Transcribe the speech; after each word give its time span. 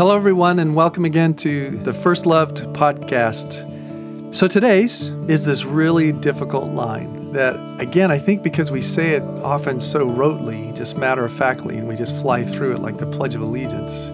Hello, 0.00 0.16
everyone, 0.16 0.60
and 0.60 0.74
welcome 0.74 1.04
again 1.04 1.34
to 1.34 1.68
the 1.68 1.92
First 1.92 2.24
Loved 2.24 2.62
podcast. 2.72 4.34
So, 4.34 4.48
today's 4.48 5.08
is 5.28 5.44
this 5.44 5.66
really 5.66 6.10
difficult 6.10 6.70
line 6.70 7.34
that, 7.34 7.54
again, 7.78 8.10
I 8.10 8.16
think 8.16 8.42
because 8.42 8.70
we 8.70 8.80
say 8.80 9.10
it 9.10 9.22
often 9.44 9.78
so 9.78 10.06
rotely, 10.06 10.74
just 10.74 10.96
matter 10.96 11.22
of 11.26 11.34
factly, 11.34 11.76
and 11.76 11.86
we 11.86 11.96
just 11.96 12.18
fly 12.18 12.44
through 12.44 12.76
it 12.76 12.78
like 12.78 12.96
the 12.96 13.04
Pledge 13.04 13.34
of 13.34 13.42
Allegiance, 13.42 14.08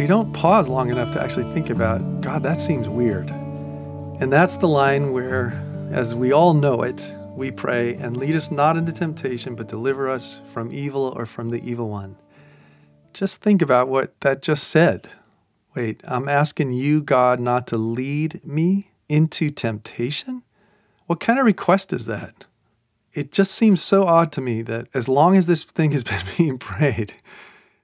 we 0.00 0.08
don't 0.08 0.32
pause 0.32 0.68
long 0.68 0.90
enough 0.90 1.12
to 1.12 1.22
actually 1.22 1.48
think 1.54 1.70
about, 1.70 2.22
God, 2.22 2.42
that 2.42 2.58
seems 2.58 2.88
weird. 2.88 3.30
And 3.30 4.32
that's 4.32 4.56
the 4.56 4.66
line 4.66 5.12
where, 5.12 5.52
as 5.92 6.12
we 6.12 6.32
all 6.32 6.54
know 6.54 6.82
it, 6.82 7.14
we 7.36 7.52
pray, 7.52 7.94
and 7.94 8.16
lead 8.16 8.34
us 8.34 8.50
not 8.50 8.76
into 8.76 8.90
temptation, 8.90 9.54
but 9.54 9.68
deliver 9.68 10.08
us 10.08 10.40
from 10.46 10.72
evil 10.72 11.14
or 11.16 11.24
from 11.24 11.50
the 11.50 11.62
evil 11.62 11.88
one. 11.88 12.16
Just 13.12 13.42
think 13.42 13.62
about 13.62 13.86
what 13.86 14.18
that 14.22 14.42
just 14.42 14.64
said. 14.64 15.08
Wait, 15.74 16.00
I'm 16.04 16.28
asking 16.28 16.72
you, 16.72 17.00
God, 17.02 17.38
not 17.38 17.66
to 17.68 17.76
lead 17.76 18.44
me 18.44 18.90
into 19.08 19.50
temptation? 19.50 20.42
What 21.06 21.20
kind 21.20 21.38
of 21.38 21.46
request 21.46 21.92
is 21.92 22.06
that? 22.06 22.46
It 23.12 23.32
just 23.32 23.52
seems 23.52 23.82
so 23.82 24.04
odd 24.04 24.32
to 24.32 24.40
me 24.40 24.62
that 24.62 24.88
as 24.94 25.08
long 25.08 25.36
as 25.36 25.46
this 25.46 25.62
thing 25.62 25.92
has 25.92 26.04
been 26.04 26.22
being 26.36 26.58
prayed, 26.58 27.14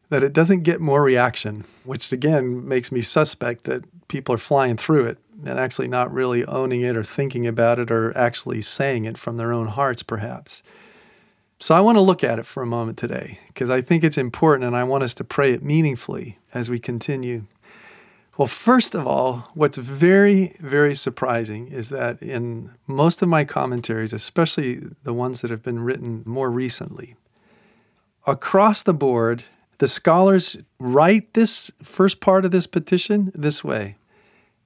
that 0.08 0.22
it 0.22 0.32
doesn't 0.32 0.62
get 0.62 0.80
more 0.80 1.02
reaction, 1.02 1.64
which 1.84 2.12
again 2.12 2.66
makes 2.66 2.90
me 2.90 3.00
suspect 3.00 3.64
that 3.64 3.84
people 4.08 4.34
are 4.34 4.38
flying 4.38 4.76
through 4.76 5.06
it 5.06 5.18
and 5.44 5.58
actually 5.58 5.88
not 5.88 6.12
really 6.12 6.44
owning 6.44 6.80
it 6.80 6.96
or 6.96 7.04
thinking 7.04 7.46
about 7.46 7.78
it 7.78 7.90
or 7.90 8.16
actually 8.16 8.62
saying 8.62 9.04
it 9.04 9.18
from 9.18 9.36
their 9.36 9.52
own 9.52 9.66
hearts, 9.66 10.02
perhaps. 10.02 10.62
So 11.58 11.74
I 11.74 11.80
want 11.80 11.96
to 11.96 12.02
look 12.02 12.22
at 12.22 12.38
it 12.38 12.46
for 12.46 12.62
a 12.62 12.66
moment 12.66 12.98
today 12.98 13.40
because 13.48 13.70
I 13.70 13.80
think 13.80 14.04
it's 14.04 14.18
important 14.18 14.66
and 14.66 14.76
I 14.76 14.84
want 14.84 15.04
us 15.04 15.14
to 15.14 15.24
pray 15.24 15.52
it 15.52 15.62
meaningfully 15.62 16.38
as 16.52 16.68
we 16.68 16.78
continue. 16.78 17.46
Well, 18.36 18.46
first 18.46 18.94
of 18.94 19.06
all, 19.06 19.50
what's 19.54 19.78
very, 19.78 20.56
very 20.60 20.94
surprising 20.94 21.68
is 21.68 21.88
that 21.88 22.20
in 22.20 22.70
most 22.86 23.22
of 23.22 23.28
my 23.28 23.44
commentaries, 23.44 24.12
especially 24.12 24.82
the 25.04 25.14
ones 25.14 25.40
that 25.40 25.50
have 25.50 25.62
been 25.62 25.80
written 25.80 26.22
more 26.26 26.50
recently, 26.50 27.16
across 28.26 28.82
the 28.82 28.92
board, 28.92 29.44
the 29.78 29.88
scholars 29.88 30.58
write 30.78 31.32
this 31.32 31.70
first 31.82 32.20
part 32.20 32.44
of 32.44 32.50
this 32.50 32.66
petition 32.66 33.32
this 33.34 33.64
way 33.64 33.96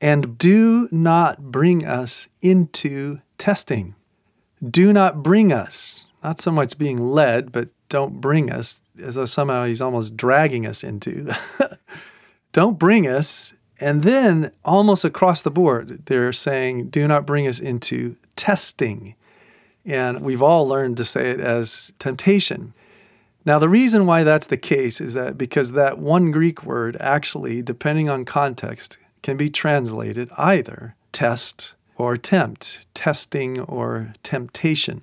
and 0.00 0.38
do 0.38 0.88
not 0.90 1.50
bring 1.52 1.86
us 1.86 2.28
into 2.40 3.20
testing. 3.38 3.94
Do 4.68 4.92
not 4.92 5.22
bring 5.22 5.52
us, 5.52 6.06
not 6.22 6.40
so 6.40 6.50
much 6.50 6.78
being 6.78 6.98
led, 6.98 7.52
but 7.52 7.68
don't 7.88 8.20
bring 8.20 8.50
us, 8.50 8.82
as 9.00 9.14
though 9.14 9.26
somehow 9.26 9.64
he's 9.64 9.80
almost 9.82 10.16
dragging 10.16 10.66
us 10.66 10.82
into. 10.82 11.32
don't 12.52 12.78
bring 12.78 13.06
us. 13.06 13.52
And 13.80 14.02
then 14.02 14.52
almost 14.64 15.04
across 15.04 15.40
the 15.40 15.50
board, 15.50 16.04
they're 16.06 16.32
saying, 16.32 16.90
do 16.90 17.08
not 17.08 17.26
bring 17.26 17.46
us 17.46 17.58
into 17.58 18.16
testing. 18.36 19.14
And 19.86 20.20
we've 20.20 20.42
all 20.42 20.68
learned 20.68 20.98
to 20.98 21.04
say 21.04 21.30
it 21.30 21.40
as 21.40 21.92
temptation. 21.98 22.74
Now, 23.46 23.58
the 23.58 23.70
reason 23.70 24.04
why 24.04 24.22
that's 24.22 24.48
the 24.48 24.58
case 24.58 25.00
is 25.00 25.14
that 25.14 25.38
because 25.38 25.72
that 25.72 25.98
one 25.98 26.30
Greek 26.30 26.62
word 26.62 26.98
actually, 27.00 27.62
depending 27.62 28.10
on 28.10 28.26
context, 28.26 28.98
can 29.22 29.38
be 29.38 29.48
translated 29.48 30.30
either 30.36 30.94
test 31.12 31.74
or 31.96 32.16
tempt, 32.18 32.86
testing 32.92 33.60
or 33.60 34.12
temptation. 34.22 35.02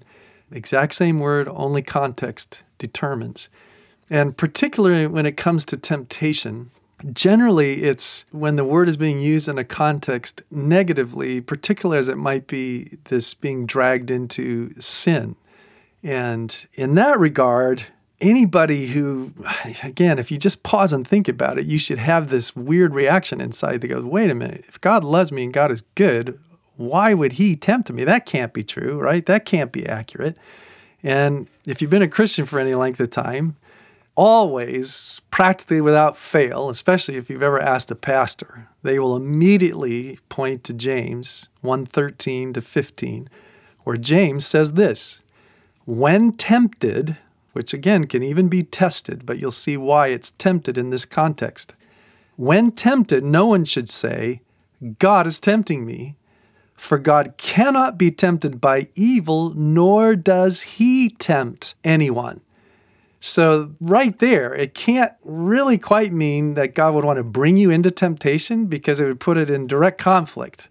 Exact 0.51 0.93
same 0.93 1.19
word, 1.19 1.47
only 1.49 1.81
context 1.81 2.63
determines. 2.77 3.49
And 4.09 4.37
particularly 4.37 5.07
when 5.07 5.25
it 5.25 5.35
comes 5.35 5.65
to 5.65 5.77
temptation, 5.77 6.69
generally 7.13 7.83
it's 7.83 8.25
when 8.31 8.55
the 8.55 8.65
word 8.65 8.89
is 8.89 8.97
being 8.97 9.19
used 9.19 9.47
in 9.47 9.57
a 9.57 9.63
context 9.63 10.41
negatively, 10.49 11.41
particularly 11.41 11.99
as 11.99 12.07
it 12.07 12.17
might 12.17 12.47
be 12.47 12.97
this 13.05 13.33
being 13.33 13.65
dragged 13.65 14.09
into 14.09 14.73
sin. 14.79 15.35
And 16.03 16.65
in 16.73 16.95
that 16.95 17.19
regard, 17.19 17.83
anybody 18.19 18.87
who, 18.87 19.33
again, 19.83 20.19
if 20.19 20.31
you 20.31 20.37
just 20.37 20.63
pause 20.63 20.93
and 20.93 21.07
think 21.07 21.27
about 21.27 21.57
it, 21.57 21.65
you 21.65 21.77
should 21.77 21.99
have 21.99 22.29
this 22.29 22.55
weird 22.55 22.95
reaction 22.95 23.41
inside 23.41 23.81
that 23.81 23.87
goes, 23.87 24.03
wait 24.03 24.31
a 24.31 24.35
minute, 24.35 24.65
if 24.67 24.79
God 24.81 25.03
loves 25.03 25.31
me 25.31 25.43
and 25.43 25.53
God 25.53 25.71
is 25.71 25.83
good, 25.95 26.39
why 26.77 27.13
would 27.13 27.33
he 27.33 27.55
tempt 27.55 27.91
me? 27.91 28.03
That 28.03 28.25
can't 28.25 28.53
be 28.53 28.63
true, 28.63 28.99
right? 28.99 29.25
That 29.25 29.45
can't 29.45 29.71
be 29.71 29.85
accurate. 29.85 30.37
And 31.03 31.47
if 31.65 31.81
you've 31.81 31.91
been 31.91 32.01
a 32.01 32.07
Christian 32.07 32.45
for 32.45 32.59
any 32.59 32.73
length 32.73 32.99
of 32.99 33.09
time, 33.11 33.55
always, 34.17 35.21
practically 35.29 35.79
without 35.79 36.17
fail, 36.17 36.69
especially 36.69 37.15
if 37.15 37.29
you've 37.29 37.43
ever 37.43 37.61
asked 37.61 37.91
a 37.91 37.95
pastor, 37.95 38.67
they 38.81 38.97
will 38.99 39.15
immediately 39.15 40.19
point 40.27 40.63
to 40.65 40.73
James 40.73 41.47
1:13 41.63 42.53
to 42.53 42.61
15, 42.61 43.29
where 43.83 43.95
James 43.95 44.45
says 44.45 44.73
this, 44.73 45.21
when 45.85 46.33
tempted, 46.33 47.17
which 47.53 47.73
again 47.73 48.05
can 48.05 48.23
even 48.23 48.49
be 48.49 48.63
tested, 48.63 49.25
but 49.25 49.39
you'll 49.39 49.51
see 49.51 49.77
why 49.77 50.07
it's 50.07 50.31
tempted 50.31 50.77
in 50.77 50.89
this 50.89 51.05
context. 51.05 51.75
When 52.35 52.71
tempted, 52.71 53.23
no 53.23 53.45
one 53.45 53.65
should 53.65 53.89
say, 53.89 54.41
God 54.99 55.25
is 55.25 55.39
tempting 55.39 55.85
me, 55.85 56.15
for 56.75 56.97
God 56.97 57.35
cannot 57.37 57.97
be 57.97 58.11
tempted 58.11 58.59
by 58.59 58.89
evil, 58.95 59.53
nor 59.55 60.15
does 60.15 60.61
he 60.61 61.09
tempt 61.09 61.75
anyone. 61.83 62.41
So, 63.19 63.73
right 63.79 64.17
there, 64.19 64.53
it 64.53 64.75
can't 64.75 65.13
really 65.23 65.77
quite 65.79 66.13
mean 66.13 66.53
that 66.53 66.75
God 66.75 66.93
would 66.93 67.03
want 67.03 67.17
to 67.17 67.23
bring 67.23 67.57
you 67.57 67.71
into 67.71 67.89
temptation 67.89 68.67
because 68.67 68.99
it 68.99 69.05
would 69.05 69.19
put 69.19 69.37
it 69.37 69.49
in 69.49 69.65
direct 69.65 69.97
conflict 69.97 70.69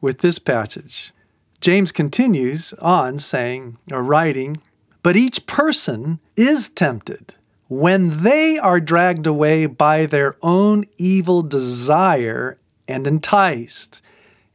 with 0.00 0.18
this 0.18 0.38
passage. 0.38 1.12
James 1.60 1.92
continues 1.92 2.72
on 2.74 3.18
saying, 3.18 3.76
or 3.90 4.02
writing, 4.02 4.60
but 5.02 5.16
each 5.16 5.46
person 5.46 6.18
is 6.36 6.68
tempted 6.68 7.34
when 7.68 8.22
they 8.22 8.58
are 8.58 8.80
dragged 8.80 9.26
away 9.26 9.66
by 9.66 10.06
their 10.06 10.36
own 10.42 10.84
evil 10.98 11.42
desire 11.42 12.58
and 12.88 13.06
enticed. 13.06 14.02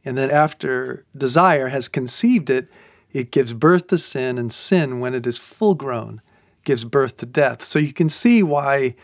And 0.04 0.16
that 0.16 0.30
after 0.30 1.04
desire 1.16 1.68
has 1.68 1.88
conceived 1.88 2.50
it, 2.50 2.68
it 3.12 3.30
gives 3.30 3.52
birth 3.52 3.88
to 3.88 3.98
sin, 3.98 4.38
and 4.38 4.52
sin, 4.52 5.00
when 5.00 5.14
it 5.14 5.26
is 5.26 5.38
full 5.38 5.74
grown, 5.74 6.20
gives 6.68 6.84
birth 6.84 7.16
to 7.16 7.24
death. 7.24 7.62
So 7.64 7.78
you 7.78 7.94
can 7.94 8.10
see 8.10 8.42
why 8.42 8.94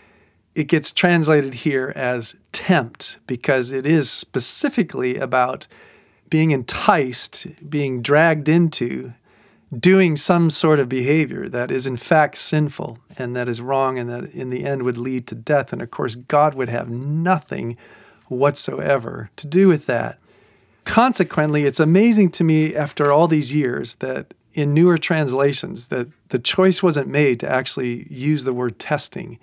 it 0.55 0.69
gets 0.69 0.93
translated 0.93 1.55
here 1.55 1.95
as 1.97 2.37
tempt, 2.53 3.17
because 3.27 3.73
it 3.73 3.87
is 3.87 4.11
specifically 4.11 5.17
about 5.17 5.67
being 6.29 6.51
enticed, 6.51 7.47
being 7.67 8.03
dragged 8.03 8.51
into 8.51 9.15
doing 9.75 10.15
some 10.15 10.51
sort 10.51 10.79
of 10.79 10.91
behavior 10.91 11.49
that 11.49 11.71
is 11.71 11.87
in 11.87 11.97
fact 11.97 12.37
sinful 12.37 12.99
and 13.17 13.35
that 13.35 13.49
is 13.49 13.63
wrong 13.63 13.99
and 13.99 14.11
that 14.11 14.25
in 14.35 14.51
the 14.51 14.67
end 14.67 14.83
would 14.83 14.99
lead 14.99 15.27
to 15.27 15.35
death. 15.35 15.73
And 15.73 15.81
of 15.81 15.91
course, 15.91 16.17
God 16.17 16.55
would 16.55 16.69
have 16.69 16.91
nothing 16.91 17.79
whatsoever 18.29 19.31
to 19.37 19.47
do 19.47 19.69
with 19.69 19.87
that. 19.87 20.19
Consequently, 20.85 21.65
it's 21.65 21.81
amazing 21.81 22.31
to 22.33 22.45
me 22.45 22.77
after 22.77 23.11
all 23.11 23.27
these 23.27 23.55
years 23.55 23.95
that 23.97 24.35
in 24.53 24.73
newer 24.73 24.97
translations 24.99 25.89
that 25.89 26.09
the 26.35 26.41
choice 26.41 26.83
wasn't 26.83 27.07
made 27.07 27.39
to 27.39 27.49
actually 27.49 28.09
use 28.11 28.43
the 28.43 28.53
word 28.53 28.77
testing. 28.81 29.39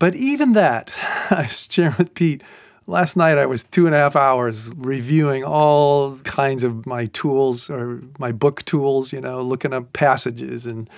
But 0.00 0.16
even 0.16 0.52
that, 0.54 0.92
I 1.30 1.42
was 1.42 1.68
sharing 1.70 1.94
with 1.96 2.12
Pete, 2.14 2.42
Last 2.86 3.16
night 3.16 3.38
I 3.38 3.46
was 3.46 3.62
two 3.64 3.86
and 3.86 3.94
a 3.94 3.98
half 3.98 4.14
hours 4.14 4.70
reviewing 4.76 5.42
all 5.42 6.18
kinds 6.18 6.64
of 6.64 6.84
my 6.86 7.06
tools 7.06 7.70
or 7.70 8.02
my 8.18 8.30
book 8.30 8.62
tools, 8.64 9.10
you 9.10 9.22
know, 9.22 9.40
looking 9.40 9.72
up 9.72 9.94
passages 9.94 10.66
and 10.66 10.90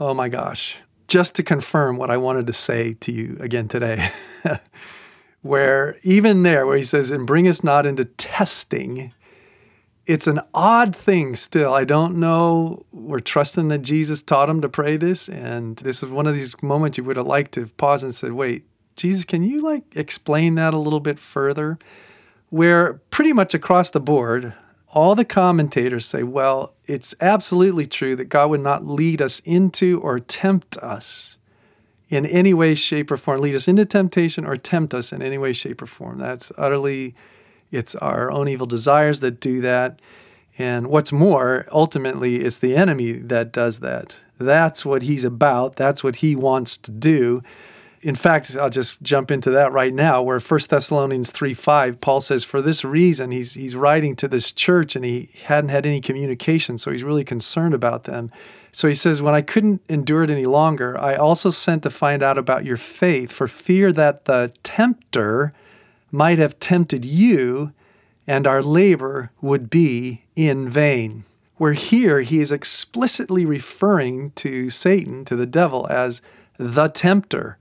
oh 0.00 0.14
my 0.14 0.30
gosh, 0.30 0.78
just 1.08 1.34
to 1.34 1.42
confirm 1.42 1.98
what 1.98 2.10
I 2.10 2.16
wanted 2.16 2.46
to 2.46 2.54
say 2.54 2.94
to 3.00 3.12
you 3.12 3.36
again 3.38 3.68
today. 3.68 4.08
where 5.42 5.96
even 6.04 6.42
there, 6.42 6.64
where 6.64 6.78
he 6.78 6.84
says, 6.84 7.10
and 7.10 7.26
bring 7.26 7.46
us 7.46 7.62
not 7.62 7.84
into 7.84 8.06
testing, 8.06 9.12
it's 10.06 10.26
an 10.26 10.40
odd 10.54 10.94
thing 10.94 11.34
still. 11.34 11.74
I 11.74 11.84
don't 11.84 12.16
know. 12.16 12.84
We're 12.92 13.18
trusting 13.18 13.68
that 13.68 13.82
Jesus 13.82 14.22
taught 14.22 14.48
him 14.48 14.60
to 14.60 14.68
pray 14.68 14.96
this. 14.96 15.28
And 15.28 15.76
this 15.78 16.02
is 16.02 16.10
one 16.10 16.26
of 16.26 16.34
these 16.34 16.60
moments 16.62 16.96
you 16.96 17.04
would 17.04 17.16
have 17.16 17.26
liked 17.26 17.52
to 17.52 17.60
have 17.60 17.76
paused 17.76 18.04
and 18.04 18.14
said, 18.14 18.32
wait, 18.32 18.64
Jesus, 18.94 19.24
can 19.24 19.42
you 19.42 19.60
like 19.60 19.84
explain 19.96 20.54
that 20.54 20.72
a 20.72 20.78
little 20.78 21.00
bit 21.00 21.18
further? 21.18 21.78
Where 22.48 22.94
pretty 23.10 23.32
much 23.32 23.52
across 23.52 23.90
the 23.90 24.00
board, 24.00 24.54
all 24.88 25.14
the 25.14 25.24
commentators 25.24 26.06
say, 26.06 26.22
well, 26.22 26.74
it's 26.84 27.14
absolutely 27.20 27.86
true 27.86 28.16
that 28.16 28.26
God 28.26 28.50
would 28.50 28.60
not 28.60 28.86
lead 28.86 29.20
us 29.20 29.40
into 29.40 30.00
or 30.00 30.20
tempt 30.20 30.78
us 30.78 31.36
in 32.08 32.24
any 32.24 32.54
way, 32.54 32.74
shape, 32.74 33.10
or 33.10 33.16
form, 33.16 33.40
lead 33.40 33.56
us 33.56 33.66
into 33.66 33.84
temptation 33.84 34.46
or 34.46 34.56
tempt 34.56 34.94
us 34.94 35.12
in 35.12 35.20
any 35.20 35.36
way, 35.36 35.52
shape, 35.52 35.82
or 35.82 35.86
form. 35.86 36.18
That's 36.18 36.52
utterly, 36.56 37.16
it's 37.76 37.94
our 37.96 38.30
own 38.30 38.48
evil 38.48 38.66
desires 38.66 39.20
that 39.20 39.40
do 39.40 39.60
that. 39.60 40.00
And 40.58 40.86
what's 40.86 41.12
more, 41.12 41.68
ultimately, 41.70 42.36
it's 42.36 42.58
the 42.58 42.74
enemy 42.76 43.12
that 43.12 43.52
does 43.52 43.80
that. 43.80 44.24
That's 44.38 44.84
what 44.84 45.02
he's 45.02 45.24
about. 45.24 45.76
That's 45.76 46.02
what 46.02 46.16
he 46.16 46.34
wants 46.34 46.78
to 46.78 46.90
do 46.90 47.42
In 48.02 48.14
fact, 48.14 48.56
I'll 48.56 48.70
just 48.70 49.02
jump 49.02 49.30
into 49.30 49.50
that 49.50 49.72
right 49.72 49.92
now, 49.92 50.22
where 50.22 50.38
1 50.38 50.60
Thessalonians 50.68 51.32
3 51.32 51.54
5, 51.54 52.00
Paul 52.00 52.20
says, 52.20 52.44
For 52.44 52.62
this 52.62 52.84
reason, 52.84 53.32
he's, 53.32 53.54
he's 53.54 53.74
writing 53.74 54.14
to 54.16 54.28
this 54.28 54.52
church 54.52 54.94
and 54.94 55.04
he 55.04 55.30
hadn't 55.46 55.70
had 55.70 55.86
any 55.86 56.00
communication, 56.00 56.78
so 56.78 56.92
he's 56.92 57.02
really 57.02 57.24
concerned 57.24 57.74
about 57.74 58.04
them. 58.04 58.30
So 58.70 58.86
he 58.86 58.94
says, 58.94 59.22
When 59.22 59.34
I 59.34 59.40
couldn't 59.42 59.82
endure 59.88 60.22
it 60.22 60.30
any 60.30 60.46
longer, 60.46 60.96
I 61.00 61.16
also 61.16 61.50
sent 61.50 61.82
to 61.82 61.90
find 61.90 62.22
out 62.22 62.38
about 62.38 62.64
your 62.64 62.76
faith, 62.76 63.32
for 63.32 63.48
fear 63.48 63.92
that 63.92 64.26
the 64.26 64.52
tempter 64.62 65.52
might 66.10 66.38
have 66.38 66.58
tempted 66.58 67.04
you 67.04 67.72
and 68.26 68.46
our 68.46 68.62
labor 68.62 69.30
would 69.40 69.70
be 69.70 70.24
in 70.34 70.68
vain. 70.68 71.24
Where 71.56 71.72
here 71.72 72.20
he 72.20 72.40
is 72.40 72.52
explicitly 72.52 73.46
referring 73.46 74.32
to 74.32 74.68
Satan, 74.68 75.24
to 75.24 75.36
the 75.36 75.46
devil, 75.46 75.86
as 75.88 76.20
the 76.58 76.88
tempter 76.88 77.56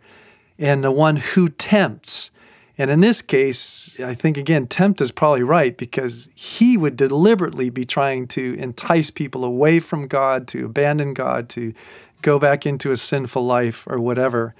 and 0.59 0.83
the 0.83 0.91
one 0.91 1.17
who 1.17 1.49
tempts. 1.49 2.31
And 2.77 2.91
in 2.91 2.99
this 2.99 3.21
case, 3.21 3.99
I 4.01 4.13
think 4.13 4.37
again, 4.37 4.67
tempt 4.67 4.99
is 4.99 5.11
probably 5.11 5.43
right 5.43 5.77
because 5.77 6.27
he 6.35 6.75
would 6.75 6.97
deliberately 6.97 7.69
be 7.69 7.85
trying 7.85 8.27
to 8.29 8.55
entice 8.55 9.11
people 9.11 9.45
away 9.45 9.79
from 9.79 10.07
God, 10.07 10.47
to 10.49 10.65
abandon 10.65 11.13
God, 11.13 11.47
to 11.49 11.73
go 12.21 12.37
back 12.37 12.65
into 12.65 12.91
a 12.91 12.97
sinful 12.97 13.45
life 13.45 13.85
or 13.87 13.99
whatever. 13.99 14.55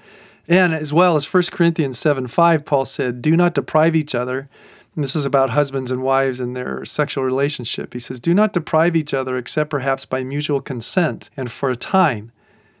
And 0.48 0.74
as 0.74 0.92
well 0.92 1.16
as 1.16 1.32
1 1.32 1.44
Corinthians 1.50 1.98
7 1.98 2.26
5, 2.26 2.64
Paul 2.64 2.84
said, 2.84 3.22
Do 3.22 3.36
not 3.36 3.54
deprive 3.54 3.96
each 3.96 4.14
other. 4.14 4.48
And 4.94 5.04
this 5.04 5.16
is 5.16 5.24
about 5.26 5.50
husbands 5.50 5.90
and 5.90 6.02
wives 6.02 6.40
and 6.40 6.56
their 6.56 6.84
sexual 6.84 7.24
relationship. 7.24 7.92
He 7.92 7.98
says, 7.98 8.20
Do 8.20 8.32
not 8.32 8.52
deprive 8.52 8.96
each 8.96 9.12
other 9.12 9.36
except 9.36 9.70
perhaps 9.70 10.06
by 10.06 10.24
mutual 10.24 10.60
consent 10.60 11.28
and 11.36 11.50
for 11.50 11.70
a 11.70 11.76
time 11.76 12.32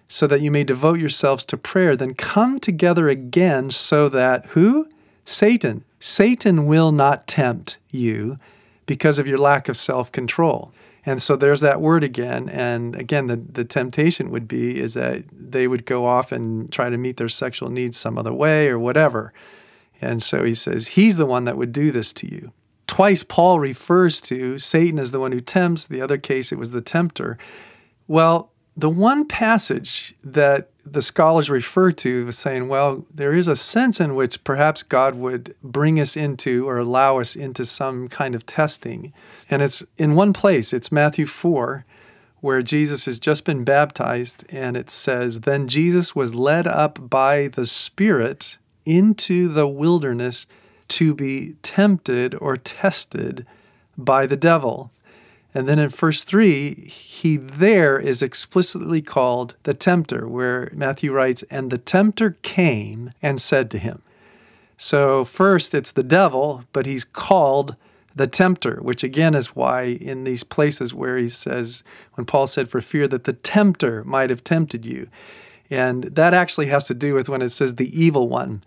so 0.08 0.26
that 0.26 0.40
you 0.40 0.50
may 0.50 0.64
devote 0.64 1.00
yourselves 1.00 1.44
to 1.44 1.56
prayer, 1.56 1.96
then 1.96 2.14
come 2.14 2.60
together 2.60 3.08
again 3.08 3.70
so 3.70 4.08
that 4.08 4.46
who? 4.46 4.88
Satan. 5.24 5.84
Satan 5.98 6.66
will 6.66 6.92
not 6.92 7.26
tempt 7.26 7.78
you 7.90 8.38
because 8.86 9.18
of 9.18 9.26
your 9.26 9.38
lack 9.38 9.68
of 9.68 9.76
self 9.76 10.12
control. 10.12 10.72
And 11.08 11.22
so 11.22 11.36
there's 11.36 11.60
that 11.60 11.80
word 11.80 12.02
again. 12.02 12.48
And 12.48 12.96
again, 12.96 13.28
the, 13.28 13.36
the 13.36 13.64
temptation 13.64 14.30
would 14.30 14.48
be 14.48 14.80
is 14.80 14.94
that 14.94 15.24
they 15.32 15.68
would 15.68 15.86
go 15.86 16.04
off 16.04 16.32
and 16.32 16.70
try 16.72 16.90
to 16.90 16.98
meet 16.98 17.16
their 17.16 17.28
sexual 17.28 17.70
needs 17.70 17.96
some 17.96 18.18
other 18.18 18.32
way 18.32 18.68
or 18.68 18.78
whatever. 18.78 19.32
And 20.00 20.20
so 20.20 20.42
he 20.42 20.52
says, 20.52 20.88
He's 20.88 21.16
the 21.16 21.24
one 21.24 21.44
that 21.44 21.56
would 21.56 21.70
do 21.70 21.92
this 21.92 22.12
to 22.14 22.26
you. 22.26 22.52
Twice 22.88 23.22
Paul 23.22 23.60
refers 23.60 24.20
to 24.22 24.58
Satan 24.58 24.98
as 24.98 25.12
the 25.12 25.20
one 25.20 25.32
who 25.32 25.40
tempts. 25.40 25.86
The 25.86 26.00
other 26.00 26.18
case, 26.18 26.50
it 26.50 26.58
was 26.58 26.72
the 26.72 26.82
tempter. 26.82 27.38
Well, 28.08 28.50
the 28.76 28.90
one 28.90 29.26
passage 29.26 30.14
that 30.22 30.68
the 30.84 31.00
scholars 31.00 31.48
refer 31.48 31.90
to 31.90 32.28
is 32.28 32.38
saying, 32.38 32.68
well, 32.68 33.06
there 33.12 33.32
is 33.32 33.48
a 33.48 33.56
sense 33.56 34.00
in 34.00 34.14
which 34.14 34.44
perhaps 34.44 34.82
God 34.82 35.14
would 35.14 35.54
bring 35.62 35.98
us 35.98 36.16
into 36.16 36.68
or 36.68 36.78
allow 36.78 37.18
us 37.18 37.34
into 37.34 37.64
some 37.64 38.08
kind 38.08 38.34
of 38.34 38.44
testing. 38.44 39.12
And 39.48 39.62
it's 39.62 39.84
in 39.96 40.14
one 40.14 40.32
place, 40.32 40.72
it's 40.72 40.92
Matthew 40.92 41.26
4, 41.26 41.84
where 42.40 42.62
Jesus 42.62 43.06
has 43.06 43.18
just 43.18 43.44
been 43.44 43.64
baptized, 43.64 44.44
and 44.50 44.76
it 44.76 44.90
says, 44.90 45.40
Then 45.40 45.66
Jesus 45.66 46.14
was 46.14 46.34
led 46.34 46.66
up 46.66 47.10
by 47.10 47.48
the 47.48 47.66
Spirit 47.66 48.58
into 48.84 49.48
the 49.48 49.66
wilderness 49.66 50.46
to 50.88 51.14
be 51.14 51.56
tempted 51.62 52.34
or 52.34 52.56
tested 52.56 53.46
by 53.96 54.26
the 54.26 54.36
devil. 54.36 54.92
And 55.56 55.66
then 55.66 55.78
in 55.78 55.88
verse 55.88 56.22
3, 56.22 56.74
he 56.86 57.38
there 57.38 57.98
is 57.98 58.20
explicitly 58.20 59.00
called 59.00 59.56
the 59.62 59.72
tempter, 59.72 60.28
where 60.28 60.70
Matthew 60.74 61.14
writes, 61.14 61.44
And 61.44 61.70
the 61.70 61.78
tempter 61.78 62.36
came 62.42 63.14
and 63.22 63.40
said 63.40 63.70
to 63.70 63.78
him. 63.78 64.02
So, 64.76 65.24
first, 65.24 65.72
it's 65.72 65.92
the 65.92 66.02
devil, 66.02 66.64
but 66.74 66.84
he's 66.84 67.06
called 67.06 67.74
the 68.14 68.26
tempter, 68.26 68.80
which 68.82 69.02
again 69.02 69.34
is 69.34 69.56
why 69.56 69.84
in 69.84 70.24
these 70.24 70.44
places 70.44 70.92
where 70.92 71.16
he 71.16 71.26
says, 71.26 71.82
when 72.16 72.26
Paul 72.26 72.46
said, 72.46 72.68
for 72.68 72.82
fear 72.82 73.08
that 73.08 73.24
the 73.24 73.32
tempter 73.32 74.04
might 74.04 74.28
have 74.28 74.44
tempted 74.44 74.84
you. 74.84 75.08
And 75.70 76.04
that 76.04 76.34
actually 76.34 76.66
has 76.66 76.86
to 76.88 76.94
do 76.94 77.14
with 77.14 77.30
when 77.30 77.40
it 77.40 77.48
says 77.48 77.76
the 77.76 77.98
evil 77.98 78.28
one. 78.28 78.62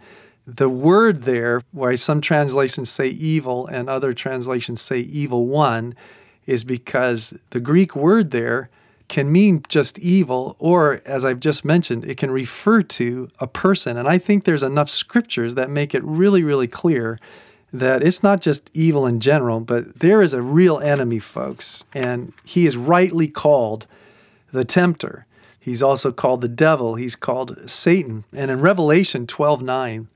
The 0.47 0.69
word 0.69 1.21
there, 1.21 1.61
why 1.71 1.93
some 1.93 2.19
translations 2.19 2.89
say 2.89 3.09
evil 3.09 3.67
and 3.67 3.87
other 3.87 4.11
translations 4.11 4.81
say 4.81 5.01
evil 5.01 5.45
one, 5.45 5.93
is 6.49 6.63
because 6.63 7.37
the 7.51 7.59
Greek 7.59 7.95
word 7.95 8.31
there 8.31 8.69
can 9.07 9.31
mean 9.31 9.63
just 9.67 9.99
evil, 9.99 10.55
or 10.59 11.01
as 11.05 11.23
I've 11.23 11.39
just 11.39 11.63
mentioned, 11.63 12.05
it 12.05 12.17
can 12.17 12.31
refer 12.31 12.81
to 12.81 13.29
a 13.39 13.47
person. 13.47 13.97
And 13.97 14.07
I 14.07 14.17
think 14.17 14.43
there's 14.43 14.63
enough 14.63 14.89
scriptures 14.89 15.55
that 15.55 15.69
make 15.69 15.93
it 15.93 16.03
really, 16.03 16.43
really 16.43 16.67
clear 16.67 17.19
that 17.71 18.03
it's 18.03 18.23
not 18.23 18.41
just 18.41 18.71
evil 18.73 19.05
in 19.05 19.19
general, 19.19 19.59
but 19.59 19.99
there 19.99 20.23
is 20.23 20.33
a 20.33 20.41
real 20.41 20.79
enemy, 20.79 21.19
folks. 21.19 21.85
And 21.93 22.33
he 22.43 22.65
is 22.65 22.75
rightly 22.75 23.27
called 23.27 23.85
the 24.51 24.65
tempter. 24.65 25.27
He's 25.59 25.83
also 25.83 26.11
called 26.11 26.41
the 26.41 26.47
devil. 26.47 26.95
He's 26.95 27.15
called 27.15 27.69
Satan. 27.69 28.23
And 28.33 28.49
in 28.49 28.59
Revelation 28.59 29.27
12 29.27 29.61
9, 29.61 30.07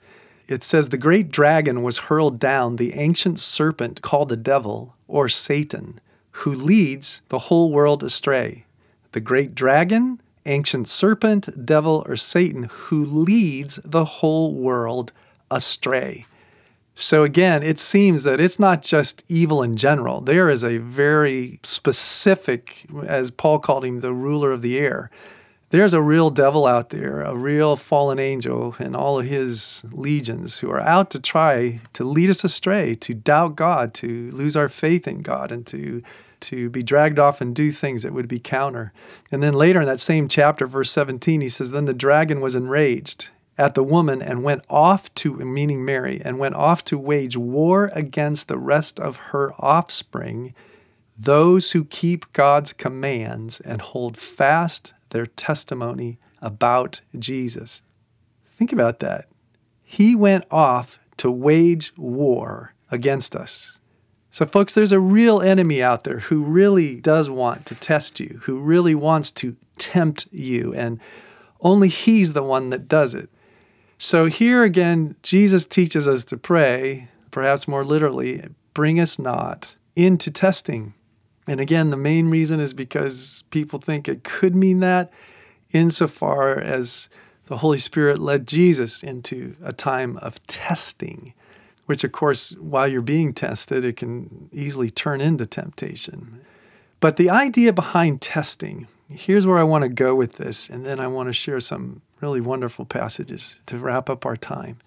it 0.47 0.63
says, 0.63 0.89
The 0.89 0.97
great 0.97 1.29
dragon 1.29 1.83
was 1.83 2.09
hurled 2.09 2.39
down, 2.39 2.77
the 2.77 2.93
ancient 2.93 3.39
serpent 3.39 4.01
called 4.01 4.29
the 4.29 4.37
devil 4.37 4.95
or 5.07 5.29
Satan 5.29 5.99
who 6.33 6.53
leads 6.53 7.21
the 7.29 7.39
whole 7.39 7.71
world 7.71 8.03
astray. 8.03 8.65
The 9.13 9.21
great 9.21 9.55
dragon, 9.55 10.21
ancient 10.45 10.87
serpent, 10.87 11.65
devil, 11.65 12.03
or 12.07 12.15
Satan, 12.15 12.63
who 12.69 13.05
leads 13.05 13.77
the 13.85 14.05
whole 14.05 14.53
world 14.53 15.13
astray. 15.49 16.25
So 16.95 17.23
again, 17.23 17.63
it 17.63 17.79
seems 17.79 18.23
that 18.23 18.39
it's 18.39 18.59
not 18.59 18.83
just 18.83 19.23
evil 19.27 19.63
in 19.63 19.75
general. 19.77 20.21
There 20.21 20.49
is 20.49 20.63
a 20.63 20.77
very 20.77 21.59
specific, 21.63 22.85
as 23.05 23.31
Paul 23.31 23.59
called 23.59 23.85
him, 23.85 24.01
the 24.01 24.13
ruler 24.13 24.51
of 24.51 24.61
the 24.61 24.77
air. 24.77 25.09
There's 25.73 25.95
a 25.95 26.03
real 26.03 26.29
devil 26.29 26.67
out 26.67 26.89
there, 26.89 27.23
a 27.23 27.35
real 27.35 27.75
fallen 27.75 28.19
angel, 28.19 28.75
and 28.77 28.95
all 28.95 29.19
of 29.19 29.25
his 29.25 29.83
legions 29.91 30.59
who 30.59 30.69
are 30.69 30.79
out 30.79 31.09
to 31.09 31.19
try 31.19 31.79
to 31.93 32.03
lead 32.03 32.29
us 32.29 32.43
astray, 32.43 32.93
to 32.93 33.15
doubt 33.15 33.55
God, 33.55 33.95
to 33.95 34.29
lose 34.29 34.55
our 34.55 34.69
faith 34.69 35.07
in 35.07 35.23
God, 35.23 35.51
and 35.51 35.65
to 35.65 36.03
to 36.41 36.69
be 36.69 36.83
dragged 36.83 37.17
off 37.17 37.41
and 37.41 37.55
do 37.55 37.71
things 37.71 38.03
that 38.03 38.13
would 38.13 38.27
be 38.27 38.37
counter. 38.37 38.93
And 39.31 39.41
then 39.41 39.55
later 39.55 39.81
in 39.81 39.87
that 39.87 39.99
same 39.99 40.27
chapter, 40.27 40.67
verse 40.67 40.91
17, 40.91 41.41
he 41.41 41.49
says, 41.49 41.71
Then 41.71 41.85
the 41.85 41.93
dragon 41.95 42.39
was 42.39 42.53
enraged 42.53 43.29
at 43.57 43.73
the 43.73 43.83
woman 43.83 44.21
and 44.21 44.43
went 44.43 44.63
off 44.69 45.11
to, 45.15 45.37
meaning 45.37 45.83
Mary, 45.83 46.21
and 46.23 46.37
went 46.37 46.53
off 46.53 46.83
to 46.83 46.99
wage 46.99 47.35
war 47.35 47.91
against 47.95 48.47
the 48.47 48.59
rest 48.59 48.99
of 48.99 49.15
her 49.31 49.53
offspring, 49.57 50.53
those 51.17 51.71
who 51.71 51.83
keep 51.83 52.31
God's 52.31 52.73
commands 52.73 53.59
and 53.59 53.81
hold 53.81 54.17
fast 54.17 54.93
their 55.13 55.25
testimony 55.25 56.17
about 56.41 57.01
Jesus. 57.17 57.81
Think 58.45 58.73
about 58.73 58.99
that. 58.99 59.27
He 59.81 60.15
went 60.15 60.45
off 60.51 60.99
to 61.17 61.31
wage 61.31 61.93
war 61.95 62.73
against 62.91 63.35
us. 63.35 63.79
So, 64.31 64.45
folks, 64.45 64.73
there's 64.73 64.91
a 64.91 64.99
real 64.99 65.41
enemy 65.41 65.81
out 65.83 66.03
there 66.03 66.19
who 66.19 66.43
really 66.43 66.99
does 66.99 67.29
want 67.29 67.67
to 67.67 67.75
test 67.75 68.19
you, 68.19 68.39
who 68.43 68.59
really 68.59 68.95
wants 68.95 69.29
to 69.31 69.55
tempt 69.77 70.27
you, 70.31 70.73
and 70.73 70.99
only 71.61 71.87
He's 71.87 72.33
the 72.33 72.41
one 72.41 72.71
that 72.71 72.87
does 72.87 73.13
it. 73.13 73.29
So, 73.99 74.25
here 74.25 74.63
again, 74.63 75.15
Jesus 75.21 75.67
teaches 75.67 76.07
us 76.07 76.25
to 76.25 76.37
pray, 76.37 77.09
perhaps 77.29 77.67
more 77.67 77.85
literally, 77.85 78.43
bring 78.73 78.99
us 78.99 79.19
not 79.19 79.77
into 79.95 80.31
testing. 80.31 80.95
And 81.47 81.59
again, 81.59 81.89
the 81.89 81.97
main 81.97 82.29
reason 82.29 82.59
is 82.59 82.73
because 82.73 83.43
people 83.49 83.79
think 83.79 84.07
it 84.07 84.23
could 84.23 84.55
mean 84.55 84.79
that, 84.79 85.11
insofar 85.71 86.57
as 86.57 87.09
the 87.45 87.57
Holy 87.57 87.77
Spirit 87.77 88.19
led 88.19 88.47
Jesus 88.47 89.03
into 89.03 89.55
a 89.61 89.73
time 89.73 90.17
of 90.17 90.45
testing 90.47 91.33
which, 91.85 92.03
of 92.03 92.11
course, 92.11 92.55
while 92.57 92.87
you're 92.87 93.01
being 93.01 93.33
tested, 93.33 93.83
it 93.83 93.97
can 93.97 94.49
easily 94.53 94.89
turn 94.89 95.21
into 95.21 95.45
temptation. 95.45 96.41
But 96.99 97.17
the 97.17 97.29
idea 97.29 97.73
behind 97.73 98.21
testing, 98.21 98.87
here's 99.11 99.45
where 99.45 99.57
I 99.57 99.63
want 99.63 99.83
to 99.83 99.89
go 99.89 100.15
with 100.15 100.33
this, 100.37 100.69
and 100.69 100.85
then 100.85 100.99
I 100.99 101.07
want 101.07 101.27
to 101.27 101.33
share 101.33 101.59
some 101.59 102.01
really 102.21 102.39
wonderful 102.39 102.85
passages 102.85 103.59
to 103.65 103.77
wrap 103.77 104.09
up 104.09 104.25
our 104.25 104.37
time. 104.37 104.77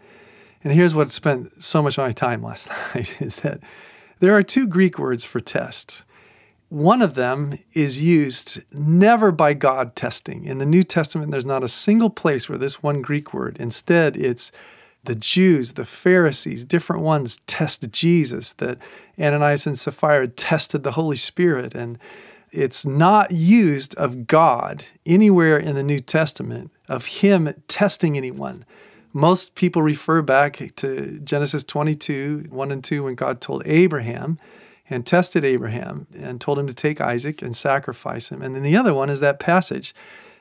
And 0.65 0.73
here's 0.73 0.95
what 0.95 1.11
spent 1.11 1.63
so 1.63 1.83
much 1.83 1.99
of 1.99 2.05
my 2.05 2.13
time 2.13 2.43
last 2.43 2.71
night 2.95 3.21
is 3.21 3.37
that 3.37 3.61
there 4.21 4.35
are 4.35 4.43
two 4.43 4.67
Greek 4.67 4.99
words 4.99 5.23
for 5.23 5.41
test. 5.41 6.03
One 6.69 7.01
of 7.01 7.15
them 7.15 7.59
is 7.75 8.03
used 8.03 8.61
never 8.73 9.31
by 9.31 9.55
God 9.55 9.95
testing. 9.95 10.45
In 10.45 10.59
the 10.59 10.67
New 10.67 10.83
Testament, 10.83 11.31
there's 11.31 11.47
not 11.47 11.63
a 11.63 11.69
single 11.69 12.11
place 12.11 12.49
where 12.49 12.59
this 12.59 12.83
one 12.83 13.03
Greek 13.03 13.33
word. 13.33 13.57
Instead, 13.61 14.17
it's 14.17 14.51
the 15.05 15.15
Jews, 15.15 15.75
the 15.75 15.85
Pharisees, 15.85 16.65
different 16.65 17.03
ones 17.03 17.41
test 17.47 17.89
Jesus, 17.93 18.53
that 18.55 18.79
Ananias 19.17 19.67
and 19.67 19.79
Sapphira 19.79 20.27
tested 20.27 20.83
the 20.83 20.93
Holy 20.93 21.17
Spirit. 21.17 21.75
And 21.75 21.99
it's 22.51 22.85
not 22.85 23.31
used 23.31 23.95
of 23.95 24.27
God 24.27 24.87
anywhere 25.05 25.57
in 25.57 25.77
the 25.77 25.85
New 25.85 26.01
Testament, 26.01 26.73
of 26.89 27.07
Him 27.07 27.55
testing 27.69 28.17
anyone. 28.17 28.65
Most 29.13 29.55
people 29.55 29.83
refer 29.83 30.21
back 30.21 30.73
to 30.77 31.21
Genesis 31.21 31.63
22, 31.63 32.47
1 32.51 32.73
and 32.73 32.83
2, 32.83 33.05
when 33.05 33.15
God 33.15 33.41
told 33.41 33.63
Abraham 33.65 34.39
and 34.89 35.05
tested 35.05 35.45
Abraham 35.45 36.07
and 36.17 36.41
told 36.41 36.59
him 36.59 36.67
to 36.67 36.75
take 36.75 37.01
Isaac 37.01 37.43
and 37.43 37.57
sacrifice 37.57 38.31
him. 38.31 38.43
And 38.43 38.55
then 38.55 38.63
the 38.63 38.77
other 38.77 38.95
one 38.95 39.11
is 39.11 39.21
that 39.21 39.41
passage 39.41 39.95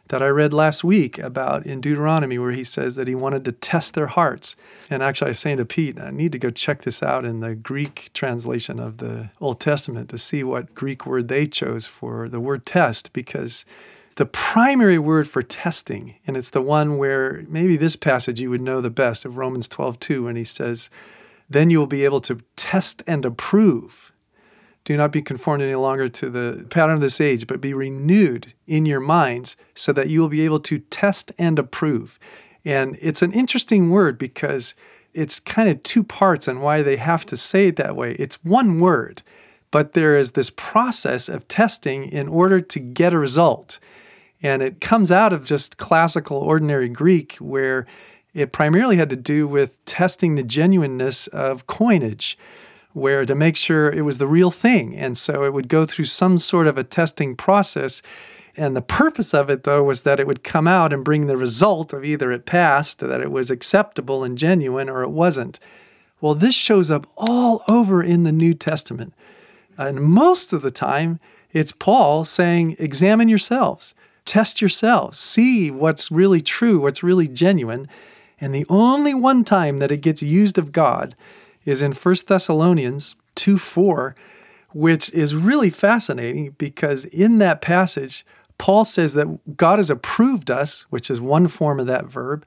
that 0.09 0.21
I 0.21 0.27
read 0.27 0.53
last 0.53 0.83
week 0.83 1.17
about 1.17 1.65
in 1.65 1.81
Deuteronomy 1.81 2.37
where 2.37 2.51
he 2.51 2.63
says 2.63 2.95
that 2.95 3.07
he 3.07 3.15
wanted 3.15 3.43
to 3.45 3.51
test 3.51 3.95
their 3.95 4.07
hearts. 4.07 4.55
And 4.89 5.01
actually, 5.01 5.27
I 5.27 5.31
was 5.31 5.39
saying 5.39 5.57
to 5.57 5.65
Pete, 5.65 5.99
I 5.99 6.11
need 6.11 6.31
to 6.33 6.39
go 6.39 6.51
check 6.51 6.83
this 6.83 7.01
out 7.01 7.25
in 7.25 7.39
the 7.39 7.55
Greek 7.55 8.11
translation 8.13 8.79
of 8.79 8.97
the 8.97 9.31
Old 9.41 9.59
Testament 9.59 10.09
to 10.09 10.17
see 10.17 10.43
what 10.43 10.75
Greek 10.75 11.05
word 11.05 11.27
they 11.27 11.47
chose 11.47 11.87
for 11.87 12.29
the 12.29 12.39
word 12.39 12.65
test 12.65 13.13
because 13.13 13.65
the 14.15 14.25
primary 14.25 14.99
word 14.99 15.27
for 15.27 15.41
testing, 15.41 16.15
and 16.25 16.37
it's 16.37 16.51
the 16.51 16.61
one 16.61 16.97
where 16.97 17.43
maybe 17.49 17.75
this 17.75 17.95
passage 17.95 18.39
you 18.39 18.49
would 18.49 18.61
know 18.61 18.79
the 18.79 18.89
best 18.89 19.25
of 19.25 19.37
Romans 19.37 19.67
12 19.67 19.99
2, 19.99 20.23
when 20.23 20.35
he 20.35 20.43
says, 20.43 20.89
Then 21.49 21.69
you 21.69 21.79
will 21.79 21.87
be 21.87 22.05
able 22.05 22.21
to 22.21 22.39
test 22.55 23.03
and 23.07 23.25
approve 23.25 24.13
do 24.85 24.95
not 24.95 25.11
be 25.11 25.21
conformed 25.21 25.63
any 25.63 25.75
longer 25.75 26.07
to 26.07 26.29
the 26.29 26.65
pattern 26.69 26.95
of 26.95 27.01
this 27.01 27.19
age, 27.19 27.47
but 27.47 27.59
be 27.59 27.73
renewed 27.73 28.53
in 28.67 28.85
your 28.85 28.99
minds 28.99 29.57
so 29.73 29.91
that 29.91 30.09
you 30.09 30.21
will 30.21 30.29
be 30.29 30.45
able 30.45 30.59
to 30.59 30.79
test 30.79 31.31
and 31.37 31.59
approve. 31.59 32.17
And 32.63 32.97
it's 33.01 33.21
an 33.21 33.31
interesting 33.33 33.89
word 33.89 34.17
because 34.17 34.75
it's 35.13 35.39
kind 35.39 35.69
of 35.69 35.81
two 35.83 36.03
parts 36.03 36.47
and 36.47 36.61
why 36.61 36.83
they 36.83 36.97
have 36.97 37.25
to 37.27 37.35
say 37.35 37.67
it 37.67 37.77
that 37.77 37.95
way. 37.95 38.13
It's 38.13 38.43
one 38.43 38.79
word, 38.79 39.23
but 39.71 39.93
there 39.93 40.17
is 40.17 40.31
this 40.31 40.51
process 40.51 41.29
of 41.29 41.47
testing 41.47 42.05
in 42.05 42.27
order 42.27 42.59
to 42.61 42.79
get 42.79 43.13
a 43.13 43.19
result. 43.19 43.79
And 44.43 44.61
it 44.61 44.81
comes 44.81 45.11
out 45.11 45.33
of 45.33 45.45
just 45.45 45.77
classical, 45.77 46.37
ordinary 46.37 46.89
Greek, 46.89 47.37
where 47.37 47.87
it 48.35 48.51
primarily 48.51 48.97
had 48.97 49.09
to 49.09 49.15
do 49.15 49.47
with 49.47 49.83
testing 49.85 50.35
the 50.35 50.43
genuineness 50.43 51.25
of 51.27 51.65
coinage 51.65 52.37
where 52.95 53.25
to 53.25 53.35
make 53.35 53.57
sure 53.57 53.91
it 53.91 54.03
was 54.03 54.19
the 54.19 54.27
real 54.27 54.49
thing. 54.49 54.95
And 54.95 55.17
so 55.17 55.43
it 55.43 55.51
would 55.51 55.67
go 55.67 55.85
through 55.85 56.05
some 56.05 56.37
sort 56.37 56.65
of 56.65 56.77
a 56.77 56.83
testing 56.83 57.35
process. 57.35 58.01
And 58.55 58.73
the 58.73 58.81
purpose 58.81 59.33
of 59.33 59.49
it, 59.49 59.63
though, 59.63 59.83
was 59.83 60.03
that 60.03 60.17
it 60.17 60.25
would 60.25 60.45
come 60.45 60.65
out 60.65 60.93
and 60.93 61.03
bring 61.03 61.27
the 61.27 61.35
result 61.35 61.91
of 61.91 62.05
either 62.05 62.31
it 62.31 62.45
passed, 62.45 62.99
that 62.99 63.19
it 63.19 63.33
was 63.33 63.51
acceptable 63.51 64.23
and 64.23 64.37
genuine, 64.37 64.89
or 64.89 65.03
it 65.03 65.09
wasn't. 65.09 65.59
Well, 66.21 66.35
this 66.35 66.55
shows 66.55 66.89
up 66.89 67.05
all 67.17 67.63
over 67.67 68.01
in 68.01 68.23
the 68.23 68.31
New 68.31 68.53
Testament. 68.53 69.13
And 69.77 70.01
most 70.01 70.53
of 70.53 70.61
the 70.61 70.71
time, 70.71 71.19
it's 71.51 71.73
Paul 71.73 72.23
saying, 72.23 72.77
Examine 72.79 73.27
yourselves, 73.27 73.93
test 74.23 74.61
yourselves, 74.61 75.19
see 75.19 75.69
what's 75.69 76.09
really 76.09 76.41
true, 76.41 76.79
what's 76.79 77.03
really 77.03 77.27
genuine. 77.27 77.89
And 78.39 78.55
the 78.55 78.65
only 78.69 79.13
one 79.13 79.43
time 79.43 79.79
that 79.79 79.91
it 79.91 79.99
gets 79.99 80.23
used 80.23 80.57
of 80.57 80.71
God 80.71 81.13
is 81.65 81.81
in 81.81 81.91
1 81.91 82.15
Thessalonians 82.27 83.15
2 83.35 83.57
4, 83.57 84.15
which 84.73 85.11
is 85.13 85.35
really 85.35 85.69
fascinating 85.69 86.51
because 86.57 87.05
in 87.05 87.39
that 87.39 87.61
passage, 87.61 88.25
Paul 88.57 88.85
says 88.85 89.13
that 89.13 89.57
God 89.57 89.79
has 89.79 89.89
approved 89.89 90.49
us, 90.49 90.83
which 90.89 91.09
is 91.09 91.19
one 91.19 91.47
form 91.47 91.79
of 91.79 91.87
that 91.87 92.05
verb, 92.05 92.45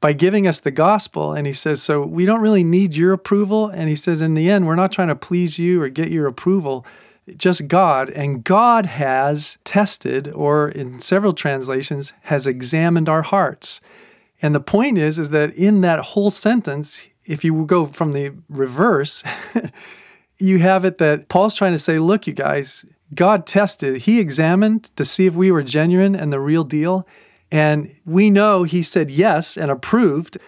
by 0.00 0.12
giving 0.12 0.46
us 0.46 0.60
the 0.60 0.70
gospel. 0.70 1.32
And 1.32 1.46
he 1.46 1.52
says, 1.52 1.82
So 1.82 2.04
we 2.04 2.24
don't 2.24 2.40
really 2.40 2.64
need 2.64 2.94
your 2.94 3.12
approval. 3.12 3.68
And 3.68 3.88
he 3.88 3.96
says, 3.96 4.20
In 4.20 4.34
the 4.34 4.50
end, 4.50 4.66
we're 4.66 4.76
not 4.76 4.92
trying 4.92 5.08
to 5.08 5.16
please 5.16 5.58
you 5.58 5.82
or 5.82 5.88
get 5.88 6.10
your 6.10 6.26
approval, 6.26 6.86
just 7.36 7.66
God. 7.66 8.08
And 8.10 8.44
God 8.44 8.86
has 8.86 9.58
tested, 9.64 10.28
or 10.28 10.68
in 10.68 11.00
several 11.00 11.32
translations, 11.32 12.12
has 12.22 12.46
examined 12.46 13.08
our 13.08 13.22
hearts. 13.22 13.80
And 14.40 14.54
the 14.54 14.60
point 14.60 14.98
is, 14.98 15.18
is 15.18 15.30
that 15.30 15.52
in 15.54 15.80
that 15.80 16.00
whole 16.00 16.30
sentence, 16.30 17.08
if 17.28 17.44
you 17.44 17.66
go 17.66 17.86
from 17.86 18.12
the 18.12 18.32
reverse, 18.48 19.22
you 20.38 20.58
have 20.58 20.84
it 20.84 20.98
that 20.98 21.28
Paul's 21.28 21.54
trying 21.54 21.72
to 21.72 21.78
say, 21.78 21.98
look, 21.98 22.26
you 22.26 22.32
guys, 22.32 22.84
God 23.14 23.46
tested, 23.46 24.02
He 24.02 24.18
examined 24.18 24.84
to 24.96 25.04
see 25.04 25.26
if 25.26 25.34
we 25.34 25.50
were 25.50 25.62
genuine 25.62 26.16
and 26.16 26.32
the 26.32 26.40
real 26.40 26.64
deal. 26.64 27.06
And 27.52 27.94
we 28.04 28.30
know 28.30 28.64
He 28.64 28.82
said 28.82 29.10
yes 29.10 29.56
and 29.56 29.70
approved 29.70 30.38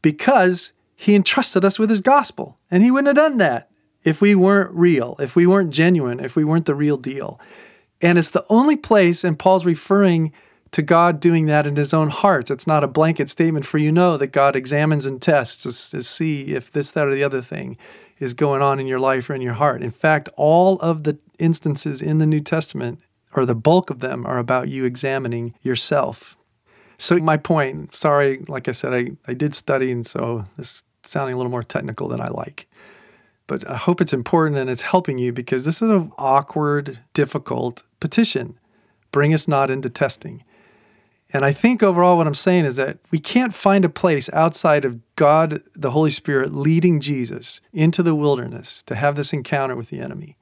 because 0.00 0.72
He 0.94 1.14
entrusted 1.14 1.64
us 1.64 1.78
with 1.78 1.90
His 1.90 2.00
gospel. 2.00 2.58
And 2.70 2.82
He 2.82 2.90
wouldn't 2.90 3.16
have 3.16 3.30
done 3.30 3.38
that 3.38 3.70
if 4.04 4.20
we 4.20 4.34
weren't 4.34 4.74
real, 4.74 5.16
if 5.18 5.34
we 5.34 5.46
weren't 5.46 5.72
genuine, 5.72 6.20
if 6.20 6.36
we 6.36 6.44
weren't 6.44 6.66
the 6.66 6.74
real 6.74 6.96
deal. 6.96 7.40
And 8.00 8.16
it's 8.16 8.30
the 8.30 8.46
only 8.48 8.76
place, 8.76 9.24
and 9.24 9.38
Paul's 9.38 9.66
referring 9.66 10.32
to 10.72 10.82
God 10.82 11.20
doing 11.20 11.46
that 11.46 11.66
in 11.66 11.76
his 11.76 11.94
own 11.94 12.08
heart. 12.08 12.50
It's 12.50 12.66
not 12.66 12.84
a 12.84 12.88
blanket 12.88 13.28
statement 13.28 13.64
for 13.64 13.78
you 13.78 13.92
know 13.92 14.16
that 14.16 14.28
God 14.28 14.56
examines 14.56 15.06
and 15.06 15.20
tests 15.20 15.62
to, 15.62 15.96
to, 15.96 16.02
see 16.02 16.48
if 16.54 16.70
this, 16.70 16.90
that, 16.90 17.06
or 17.06 17.14
the 17.14 17.24
other 17.24 17.40
thing 17.40 17.76
is 18.18 18.34
going 18.34 18.62
on 18.62 18.80
in 18.80 18.86
your 18.86 18.98
life 18.98 19.30
or 19.30 19.34
in 19.34 19.40
your 19.40 19.54
heart. 19.54 19.82
In 19.82 19.90
fact, 19.90 20.28
all 20.36 20.78
of 20.80 21.04
the 21.04 21.18
instances 21.38 22.02
in 22.02 22.18
the 22.18 22.26
New 22.26 22.40
Testament, 22.40 23.00
or 23.34 23.46
the 23.46 23.54
bulk 23.54 23.90
of 23.90 24.00
them, 24.00 24.26
are 24.26 24.38
about 24.38 24.68
you 24.68 24.84
examining 24.84 25.54
yourself. 25.62 26.36
So, 26.98 27.16
my 27.18 27.36
point, 27.36 27.94
sorry, 27.94 28.44
like 28.48 28.68
I 28.68 28.72
said, 28.72 28.92
I, 28.92 29.30
I 29.30 29.34
did 29.34 29.54
study, 29.54 29.92
and 29.92 30.04
so 30.04 30.46
this 30.56 30.74
is 30.74 30.84
sounding 31.04 31.34
a 31.34 31.36
little 31.36 31.52
more 31.52 31.62
technical 31.62 32.08
than 32.08 32.20
I 32.20 32.28
like. 32.28 32.68
But 33.46 33.68
I 33.68 33.76
hope 33.76 34.00
it's 34.00 34.12
important 34.12 34.58
and 34.58 34.68
it's 34.68 34.82
helping 34.82 35.16
you 35.16 35.32
because 35.32 35.64
this 35.64 35.80
is 35.80 35.90
an 35.90 36.12
awkward, 36.18 36.98
difficult 37.14 37.82
petition. 38.00 38.58
Bring 39.10 39.32
us 39.32 39.48
not 39.48 39.70
into 39.70 39.88
testing. 39.88 40.44
And 41.30 41.44
I 41.44 41.52
think 41.52 41.82
overall, 41.82 42.16
what 42.16 42.26
I'm 42.26 42.34
saying 42.34 42.64
is 42.64 42.76
that 42.76 42.98
we 43.10 43.18
can't 43.18 43.52
find 43.52 43.84
a 43.84 43.90
place 43.90 44.30
outside 44.32 44.84
of 44.84 44.98
God, 45.14 45.62
the 45.74 45.90
Holy 45.90 46.10
Spirit, 46.10 46.54
leading 46.54 47.00
Jesus 47.00 47.60
into 47.72 48.02
the 48.02 48.14
wilderness 48.14 48.82
to 48.84 48.94
have 48.94 49.14
this 49.14 49.34
encounter 49.34 49.76
with 49.76 49.90
the 49.90 50.00
enemy. 50.00 50.38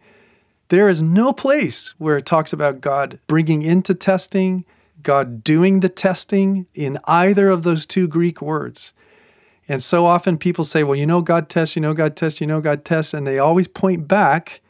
There 0.69 0.89
is 0.89 1.03
no 1.03 1.33
place 1.33 1.95
where 1.99 2.17
it 2.17 2.27
talks 2.27 2.53
about 2.53 2.81
God 2.81 3.19
bringing 3.27 3.63
into 3.63 3.95
testing, 3.95 4.65
God 5.03 5.43
doing 5.43 5.81
the 5.81 5.89
testing 5.89 6.67
in 6.75 6.99
either 7.05 7.49
of 7.49 7.65
those 7.65 7.85
two 7.87 8.07
Greek 8.07 8.41
words. 8.41 8.93
And 9.69 9.83
so 9.83 10.07
often 10.07 10.39
people 10.39 10.65
say, 10.65 10.85
well, 10.85 10.97
you 10.97 11.07
know, 11.07 11.21
God 11.21 11.49
tests, 11.49 11.75
you 11.75 11.83
know, 11.83 11.95
God 11.95 12.17
tests, 12.17 12.41
you 12.41 12.47
know, 12.47 12.61
God 12.61 12.85
tests. 12.85 13.13
And 13.13 13.27
they 13.27 13.39
always 13.39 13.67
point 13.67 14.07
back 14.07 14.61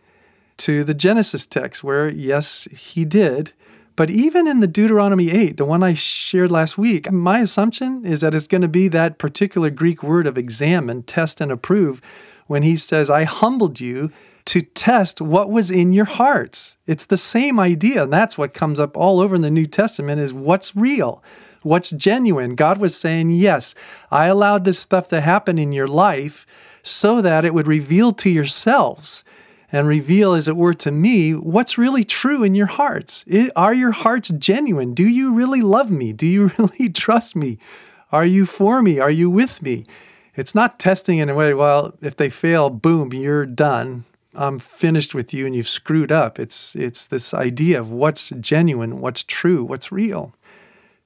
to 0.58 0.84
the 0.84 0.94
Genesis 0.94 1.44
text 1.44 1.84
where, 1.84 2.08
yes, 2.08 2.66
he 2.72 3.04
did. 3.04 3.52
But 3.96 4.10
even 4.10 4.46
in 4.46 4.60
the 4.60 4.66
Deuteronomy 4.66 5.30
8, 5.30 5.56
the 5.56 5.64
one 5.64 5.82
I 5.82 5.94
shared 5.94 6.50
last 6.50 6.76
week, 6.76 7.10
my 7.10 7.40
assumption 7.40 8.04
is 8.04 8.20
that 8.20 8.34
it's 8.34 8.46
going 8.46 8.60
to 8.60 8.68
be 8.68 8.88
that 8.88 9.18
particular 9.18 9.70
Greek 9.70 10.02
word 10.02 10.26
of 10.26 10.36
examine, 10.36 11.02
test, 11.02 11.40
and 11.40 11.50
approve 11.50 12.02
when 12.46 12.62
he 12.62 12.76
says, 12.76 13.08
I 13.08 13.24
humbled 13.24 13.80
you 13.80 14.12
to 14.44 14.60
test 14.60 15.20
what 15.20 15.50
was 15.50 15.70
in 15.70 15.94
your 15.94 16.04
hearts. 16.04 16.76
It's 16.86 17.06
the 17.06 17.16
same 17.16 17.58
idea. 17.58 18.04
And 18.04 18.12
that's 18.12 18.36
what 18.36 18.54
comes 18.54 18.78
up 18.78 18.96
all 18.96 19.18
over 19.18 19.34
in 19.34 19.40
the 19.40 19.50
New 19.50 19.66
Testament 19.66 20.20
is 20.20 20.32
what's 20.32 20.76
real, 20.76 21.22
what's 21.62 21.90
genuine. 21.90 22.54
God 22.54 22.78
was 22.78 22.96
saying, 22.96 23.30
Yes, 23.30 23.74
I 24.10 24.26
allowed 24.26 24.64
this 24.64 24.78
stuff 24.78 25.08
to 25.08 25.22
happen 25.22 25.58
in 25.58 25.72
your 25.72 25.88
life 25.88 26.46
so 26.82 27.20
that 27.22 27.44
it 27.44 27.54
would 27.54 27.66
reveal 27.66 28.12
to 28.12 28.30
yourselves 28.30 29.24
and 29.72 29.88
reveal, 29.88 30.32
as 30.32 30.48
it 30.48 30.56
were, 30.56 30.74
to 30.74 30.92
me 30.92 31.32
what's 31.32 31.78
really 31.78 32.04
true 32.04 32.42
in 32.42 32.54
your 32.54 32.66
hearts. 32.66 33.24
Are 33.56 33.74
your 33.74 33.92
hearts 33.92 34.28
genuine? 34.30 34.94
Do 34.94 35.04
you 35.04 35.32
really 35.32 35.62
love 35.62 35.90
me? 35.90 36.12
Do 36.12 36.26
you 36.26 36.50
really 36.58 36.88
trust 36.88 37.34
me? 37.34 37.58
Are 38.12 38.24
you 38.26 38.46
for 38.46 38.82
me? 38.82 39.00
Are 39.00 39.10
you 39.10 39.30
with 39.30 39.62
me? 39.62 39.84
It's 40.34 40.54
not 40.54 40.78
testing 40.78 41.18
in 41.18 41.28
a 41.28 41.34
way, 41.34 41.54
well, 41.54 41.94
if 42.00 42.16
they 42.16 42.28
fail, 42.28 42.70
boom, 42.70 43.12
you're 43.12 43.46
done. 43.46 44.04
I'm 44.34 44.58
finished 44.58 45.14
with 45.14 45.32
you 45.32 45.46
and 45.46 45.56
you've 45.56 45.66
screwed 45.66 46.12
up. 46.12 46.38
It's 46.38 46.76
it's 46.76 47.06
this 47.06 47.32
idea 47.32 47.80
of 47.80 47.90
what's 47.90 48.30
genuine, 48.38 49.00
what's 49.00 49.22
true, 49.22 49.64
what's 49.64 49.90
real. 49.90 50.34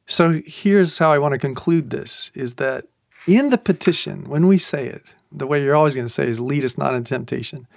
So 0.04 0.42
here's 0.44 0.98
how 0.98 1.12
I 1.12 1.18
want 1.18 1.32
to 1.32 1.38
conclude 1.38 1.90
this 1.90 2.32
is 2.34 2.54
that 2.54 2.86
in 3.28 3.50
the 3.50 3.58
petition, 3.58 4.28
when 4.28 4.48
we 4.48 4.58
say 4.58 4.86
it, 4.86 5.14
the 5.30 5.46
way 5.46 5.62
you're 5.62 5.76
always 5.76 5.94
going 5.94 6.08
to 6.08 6.12
say 6.12 6.26
is 6.26 6.40
lead 6.40 6.64
us 6.64 6.76
not 6.76 6.94
in 6.94 7.04
temptation 7.04 7.68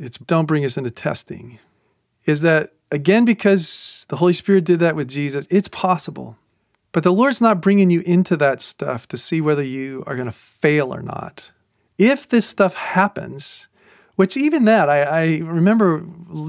it's 0.00 0.18
don't 0.18 0.46
bring 0.46 0.64
us 0.64 0.76
into 0.76 0.90
testing, 0.90 1.58
is 2.24 2.40
that 2.40 2.70
again, 2.90 3.24
because 3.24 4.06
the 4.08 4.16
Holy 4.16 4.32
Spirit 4.32 4.64
did 4.64 4.80
that 4.80 4.96
with 4.96 5.08
Jesus, 5.08 5.46
it's 5.50 5.68
possible. 5.68 6.36
But 6.92 7.04
the 7.04 7.12
Lord's 7.12 7.40
not 7.40 7.60
bringing 7.60 7.90
you 7.90 8.00
into 8.00 8.36
that 8.38 8.60
stuff 8.60 9.06
to 9.08 9.16
see 9.16 9.40
whether 9.40 9.62
you 9.62 10.02
are 10.06 10.16
going 10.16 10.26
to 10.26 10.32
fail 10.32 10.92
or 10.92 11.02
not. 11.02 11.52
If 11.98 12.28
this 12.28 12.46
stuff 12.46 12.74
happens, 12.74 13.68
which 14.16 14.36
even 14.36 14.64
that, 14.64 14.88
I, 14.90 15.02
I, 15.02 15.24
remember 15.38 16.04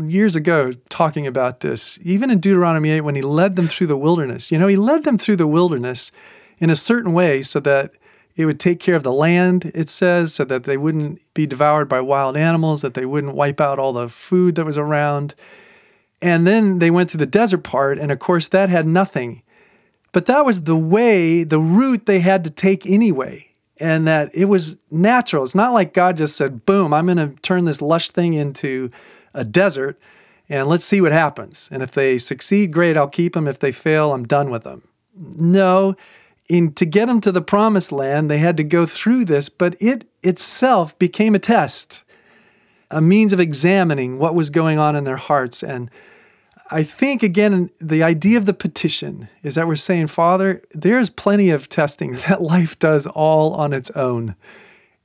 years 0.06 0.36
ago 0.36 0.72
talking 0.90 1.28
about 1.28 1.60
this, 1.60 2.00
even 2.02 2.32
in 2.32 2.40
Deuteronomy 2.40 2.90
8, 2.90 3.02
when 3.02 3.16
he 3.16 3.22
led 3.22 3.56
them 3.56 3.68
through 3.68 3.88
the 3.88 3.98
wilderness. 3.98 4.52
You 4.52 4.60
know, 4.60 4.68
he 4.68 4.76
led 4.76 5.04
them 5.04 5.18
through 5.18 5.38
the 5.38 5.48
wilderness 5.48 6.12
in 6.58 6.70
a 6.70 6.76
certain 6.76 7.14
way 7.14 7.42
so 7.42 7.60
that 7.62 7.94
it 8.36 8.46
would 8.46 8.60
take 8.60 8.80
care 8.80 8.96
of 8.96 9.04
the 9.04 9.12
land, 9.12 9.72
it 9.74 9.90
says, 9.90 10.34
so 10.34 10.44
that 10.46 10.64
they 10.64 10.78
wouldn't 10.78 11.22
be 11.34 11.46
devoured 11.46 11.90
by 11.90 12.02
wild 12.02 12.38
animals, 12.38 12.82
that 12.82 12.94
they 12.94 13.06
wouldn't 13.06 13.36
wipe 13.36 13.60
out 13.60 13.80
all 13.80 13.94
the 13.94 14.10
food 14.10 14.56
that 14.56 14.66
was 14.66 14.78
around. 14.78 15.36
And 16.22 16.46
then 16.46 16.80
they 16.80 16.92
went 16.92 17.10
through 17.10 17.20
the 17.20 17.26
desert 17.26 17.64
part, 17.64 17.98
and 17.98 18.12
of 18.12 18.20
course, 18.20 18.48
that 18.50 18.70
had 18.70 18.88
nothing. 18.88 19.42
But 20.12 20.26
that 20.26 20.46
was 20.46 20.64
the 20.64 20.78
way, 20.78 21.44
the 21.44 21.60
route 21.60 22.06
they 22.06 22.20
had 22.20 22.44
to 22.44 22.50
take 22.50 22.86
anyway. 22.86 23.48
And 23.80 24.08
that 24.08 24.30
it 24.36 24.46
was 24.46 24.78
natural. 24.92 25.44
It's 25.44 25.56
not 25.56 25.74
like 25.74 25.94
God 25.94 26.18
just 26.18 26.38
said, 26.38 26.66
boom, 26.66 26.94
I'm 26.94 27.08
going 27.08 27.18
to 27.18 27.42
turn 27.42 27.66
this 27.66 27.82
lush 27.82 28.12
thing 28.12 28.36
into 28.36 28.92
a 29.34 29.44
desert 29.44 30.00
and 30.52 30.68
let's 30.68 30.84
see 30.84 31.00
what 31.00 31.14
happens. 31.14 31.70
And 31.72 31.82
if 31.82 31.92
they 31.92 32.18
succeed, 32.18 32.74
great, 32.74 32.98
I'll 32.98 33.08
keep 33.08 33.34
them. 33.34 33.48
If 33.48 33.58
they 33.58 33.72
fail, 33.72 34.14
I'm 34.14 34.28
done 34.28 34.52
with 34.52 34.64
them. 34.64 34.84
No, 35.16 35.96
in 36.52 36.74
to 36.74 36.86
get 36.86 37.06
them 37.06 37.22
to 37.22 37.32
the 37.32 37.42
promised 37.42 37.94
land, 37.94 38.30
they 38.30 38.40
had 38.40 38.58
to 38.58 38.64
go 38.66 38.86
through 38.86 39.24
this, 39.24 39.48
but 39.48 39.76
it 39.80 40.06
itself 40.22 40.98
became 41.00 41.34
a 41.34 41.40
test, 41.40 42.04
a 42.92 43.00
means 43.00 43.32
of 43.32 43.40
examining 43.40 44.20
what 44.20 44.36
was 44.36 44.50
going 44.50 44.78
on 44.78 44.94
in 44.94 45.06
their 45.06 45.16
hearts. 45.16 45.64
And 45.64 45.90
I 46.70 46.84
think, 46.84 47.24
again, 47.24 47.70
the 47.80 48.04
idea 48.04 48.38
of 48.38 48.46
the 48.46 48.54
petition 48.54 49.30
is 49.44 49.56
that 49.56 49.66
we're 49.66 49.78
saying, 49.78 50.08
Father, 50.08 50.62
there's 50.72 51.10
plenty 51.10 51.52
of 51.52 51.70
testing 51.70 52.14
that 52.28 52.42
life 52.42 52.78
does 52.78 53.08
all 53.08 53.54
on 53.54 53.72
its 53.72 53.90
own. 53.92 54.36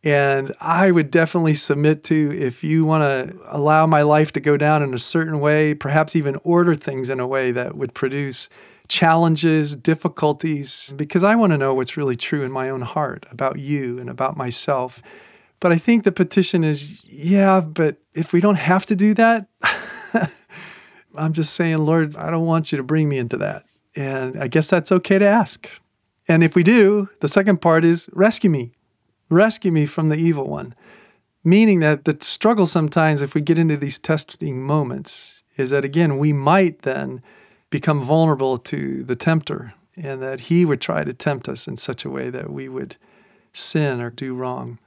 And 0.02 0.52
I 0.60 0.90
would 0.90 1.12
definitely 1.12 1.54
submit 1.54 2.02
to 2.04 2.36
if 2.36 2.64
you 2.64 2.84
want 2.84 3.02
to 3.02 3.36
allow 3.46 3.86
my 3.86 4.02
life 4.02 4.32
to 4.32 4.40
go 4.40 4.56
down 4.56 4.82
in 4.82 4.94
a 4.94 4.98
certain 4.98 5.38
way, 5.38 5.74
perhaps 5.74 6.16
even 6.16 6.36
order 6.42 6.74
things 6.74 7.08
in 7.08 7.20
a 7.20 7.26
way 7.26 7.52
that 7.52 7.76
would 7.76 7.94
produce 7.94 8.48
challenges, 8.88 9.76
difficulties, 9.76 10.92
because 10.96 11.24
I 11.24 11.34
want 11.34 11.52
to 11.52 11.58
know 11.58 11.74
what's 11.74 11.96
really 11.96 12.16
true 12.16 12.42
in 12.42 12.52
my 12.52 12.68
own 12.68 12.82
heart 12.82 13.26
about 13.30 13.58
you 13.58 13.98
and 13.98 14.08
about 14.08 14.36
myself. 14.36 15.02
But 15.60 15.72
I 15.72 15.78
think 15.78 16.04
the 16.04 16.12
petition 16.12 16.64
is, 16.64 17.02
yeah, 17.04 17.60
but 17.60 17.96
if 18.14 18.32
we 18.32 18.40
don't 18.40 18.56
have 18.58 18.86
to 18.86 18.96
do 18.96 19.14
that, 19.14 19.48
I'm 21.16 21.32
just 21.32 21.54
saying, 21.54 21.78
Lord, 21.78 22.16
I 22.16 22.30
don't 22.30 22.46
want 22.46 22.72
you 22.72 22.76
to 22.76 22.84
bring 22.84 23.08
me 23.08 23.18
into 23.18 23.36
that. 23.38 23.64
And 23.96 24.38
I 24.38 24.48
guess 24.48 24.68
that's 24.68 24.92
okay 24.92 25.18
to 25.18 25.26
ask. 25.26 25.68
And 26.28 26.44
if 26.44 26.54
we 26.54 26.62
do, 26.62 27.08
the 27.20 27.28
second 27.28 27.60
part 27.60 27.84
is 27.84 28.08
rescue 28.12 28.50
me. 28.50 28.72
Rescue 29.30 29.72
me 29.72 29.86
from 29.86 30.08
the 30.08 30.16
evil 30.16 30.46
one. 30.48 30.74
Meaning 31.42 31.80
that 31.80 32.04
the 32.04 32.16
struggle 32.20 32.66
sometimes, 32.66 33.22
if 33.22 33.34
we 33.34 33.40
get 33.40 33.58
into 33.58 33.76
these 33.76 33.98
testing 33.98 34.62
moments, 34.62 35.42
is 35.56 35.70
that 35.70 35.84
again, 35.84 36.18
we 36.18 36.32
might 36.32 36.82
then 36.82 37.22
become 37.70 38.02
vulnerable 38.02 38.58
to 38.58 39.02
the 39.02 39.16
tempter 39.16 39.74
and 39.96 40.22
that 40.22 40.40
he 40.40 40.64
would 40.64 40.80
try 40.80 41.04
to 41.04 41.12
tempt 41.12 41.48
us 41.48 41.66
in 41.66 41.76
such 41.76 42.04
a 42.04 42.10
way 42.10 42.30
that 42.30 42.50
we 42.50 42.68
would 42.68 42.96
sin 43.52 44.00
or 44.00 44.10
do 44.10 44.34
wrong. 44.34 44.78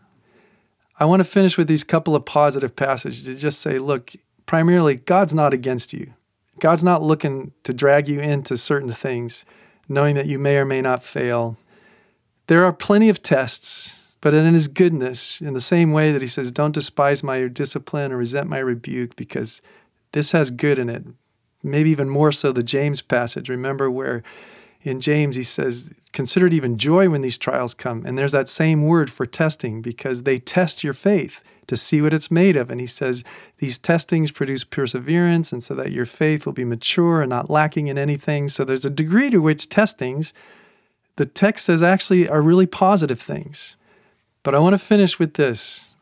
I 0.99 1.05
want 1.05 1.21
to 1.21 1.23
finish 1.23 1.57
with 1.57 1.67
these 1.67 1.83
couple 1.83 2.15
of 2.15 2.25
positive 2.25 2.75
passages 2.75 3.23
to 3.23 3.33
just 3.33 3.61
say, 3.61 3.79
look, 3.79 4.13
primarily, 4.45 4.95
God's 4.95 5.33
not 5.33 5.53
against 5.53 5.93
you. 5.93 6.13
God's 6.59 6.83
not 6.83 7.01
looking 7.01 7.53
to 7.63 7.73
drag 7.73 8.07
you 8.07 8.19
into 8.19 8.57
certain 8.57 8.91
things, 8.91 9.45
knowing 9.87 10.15
that 10.15 10.27
you 10.27 10.37
may 10.37 10.57
or 10.57 10.65
may 10.65 10.81
not 10.81 11.03
fail. 11.03 11.57
There 12.47 12.65
are 12.65 12.73
plenty 12.73 13.09
of 13.09 13.21
tests, 13.21 13.99
but 14.21 14.33
in 14.33 14.53
His 14.53 14.67
goodness, 14.67 15.39
in 15.39 15.53
the 15.53 15.61
same 15.61 15.91
way 15.93 16.11
that 16.11 16.21
He 16.21 16.27
says, 16.27 16.51
Don't 16.51 16.73
despise 16.73 17.23
my 17.23 17.47
discipline 17.47 18.11
or 18.11 18.17
resent 18.17 18.49
my 18.49 18.59
rebuke, 18.59 19.15
because 19.15 19.61
this 20.11 20.33
has 20.33 20.51
good 20.51 20.77
in 20.77 20.89
it. 20.89 21.05
Maybe 21.63 21.89
even 21.89 22.09
more 22.09 22.31
so 22.31 22.51
the 22.51 22.63
James 22.63 23.01
passage. 23.01 23.49
Remember 23.49 23.91
where 23.91 24.23
in 24.81 24.99
James 24.99 25.35
he 25.35 25.43
says, 25.43 25.91
Consider 26.11 26.47
it 26.47 26.53
even 26.53 26.77
joy 26.77 27.09
when 27.09 27.21
these 27.21 27.37
trials 27.37 27.73
come. 27.73 28.03
And 28.05 28.17
there's 28.17 28.31
that 28.31 28.49
same 28.49 28.85
word 28.85 29.11
for 29.11 29.25
testing 29.25 29.81
because 29.81 30.23
they 30.23 30.39
test 30.39 30.83
your 30.83 30.93
faith 30.93 31.43
to 31.67 31.77
see 31.77 32.01
what 32.01 32.15
it's 32.15 32.31
made 32.31 32.55
of. 32.55 32.71
And 32.71 32.81
he 32.81 32.87
says 32.87 33.23
these 33.57 33.77
testings 33.77 34.31
produce 34.31 34.63
perseverance, 34.63 35.53
and 35.53 35.63
so 35.63 35.75
that 35.75 35.91
your 35.91 36.07
faith 36.07 36.45
will 36.45 36.53
be 36.53 36.65
mature 36.65 37.21
and 37.21 37.29
not 37.29 37.49
lacking 37.49 37.87
in 37.87 37.97
anything. 37.97 38.47
So 38.47 38.63
there's 38.63 38.85
a 38.85 38.89
degree 38.89 39.29
to 39.29 39.37
which 39.37 39.69
testings, 39.69 40.33
the 41.17 41.27
text 41.27 41.65
says, 41.65 41.83
actually 41.83 42.27
are 42.27 42.41
really 42.41 42.65
positive 42.65 43.21
things. 43.21 43.75
But 44.41 44.55
I 44.55 44.59
want 44.59 44.73
to 44.73 44.79
finish 44.79 45.19
with 45.19 45.35
this 45.35 45.93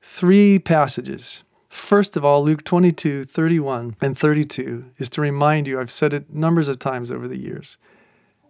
three 0.00 0.58
passages. 0.58 1.42
First 1.72 2.18
of 2.18 2.24
all, 2.24 2.44
Luke 2.44 2.64
22, 2.64 3.24
31 3.24 3.96
and 4.02 4.16
32 4.16 4.90
is 4.98 5.08
to 5.08 5.22
remind 5.22 5.66
you, 5.66 5.80
I've 5.80 5.90
said 5.90 6.12
it 6.12 6.30
numbers 6.30 6.68
of 6.68 6.78
times 6.78 7.10
over 7.10 7.26
the 7.26 7.38
years. 7.38 7.78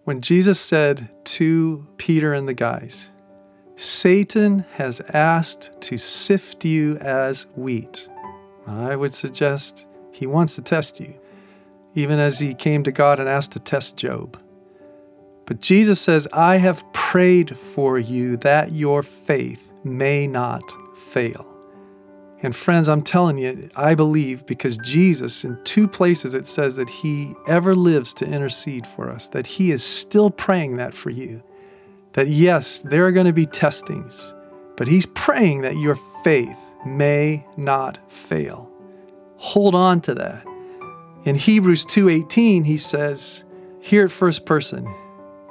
When 0.03 0.21
Jesus 0.21 0.59
said 0.59 1.09
to 1.27 1.87
Peter 1.99 2.35
and 2.35 2.49
the 2.49 2.53
guys, 2.53 3.13
Satan 3.77 4.67
has 4.73 5.01
asked 5.15 5.71
to 5.83 5.99
sift 5.99 6.65
you 6.65 6.97
as 6.97 7.47
wheat. 7.55 8.09
I 8.67 8.97
would 8.97 9.15
suggest 9.15 9.87
he 10.11 10.27
wants 10.27 10.57
to 10.57 10.63
test 10.63 10.99
you, 10.99 11.15
even 11.95 12.19
as 12.19 12.41
he 12.41 12.55
came 12.55 12.83
to 12.83 12.91
God 12.91 13.21
and 13.21 13.29
asked 13.29 13.53
to 13.53 13.61
test 13.61 13.97
Job. 13.97 14.37
But 15.47 15.61
Jesus 15.61 16.01
says, 16.01 16.27
I 16.33 16.57
have 16.57 16.93
prayed 16.93 17.57
for 17.57 18.01
you 18.01 18.37
that 18.39 18.73
your 18.73 19.05
faith 19.05 19.71
may 19.85 20.27
not 20.27 20.65
fail. 20.97 21.52
And 22.43 22.55
friends, 22.57 22.89
I'm 22.89 23.03
telling 23.03 23.39
you, 23.39 23.71
I 23.77 23.95
believe 23.95 24.45
because 24.47 24.77
Jesus, 24.79 25.45
in 25.45 25.63
two 25.63 25.87
places, 25.87 26.35
it 26.35 26.47
says 26.47 26.77
that 26.77 26.91
he 26.91 27.35
ever 27.47 27.77
lives 27.77 28.13
to 28.15 28.27
intercede 28.27 28.87
for 28.87 29.11
us, 29.11 29.29
that 29.29 29.47
he 29.47 29.71
is 29.71 29.85
still 29.85 30.31
praying 30.31 30.77
that 30.77 30.93
for 30.93 31.11
you 31.11 31.43
that 32.13 32.29
yes, 32.29 32.81
there 32.81 33.07
are 33.07 33.13
going 33.13 33.27
to 33.27 33.33
be 33.33 33.47
testings, 33.47 34.35
but 34.77 34.89
he's 34.89 35.07
praying 35.07 35.63
that 35.63 35.77
your 35.77 35.97
faith 36.23 36.59
may 36.85 37.47
not 37.57 38.11
fail. 38.11 38.71
Hold 39.37 39.75
on 39.75 40.01
to 40.03 40.15
that. 40.15 40.45
In 41.25 41.37
Hebrews 41.37 41.87
2:18 41.87 42.67
he 42.67 42.77
says, 42.77 43.45
here 43.81 44.05
at 44.05 44.11
first 44.11 44.45
person, 44.45 44.93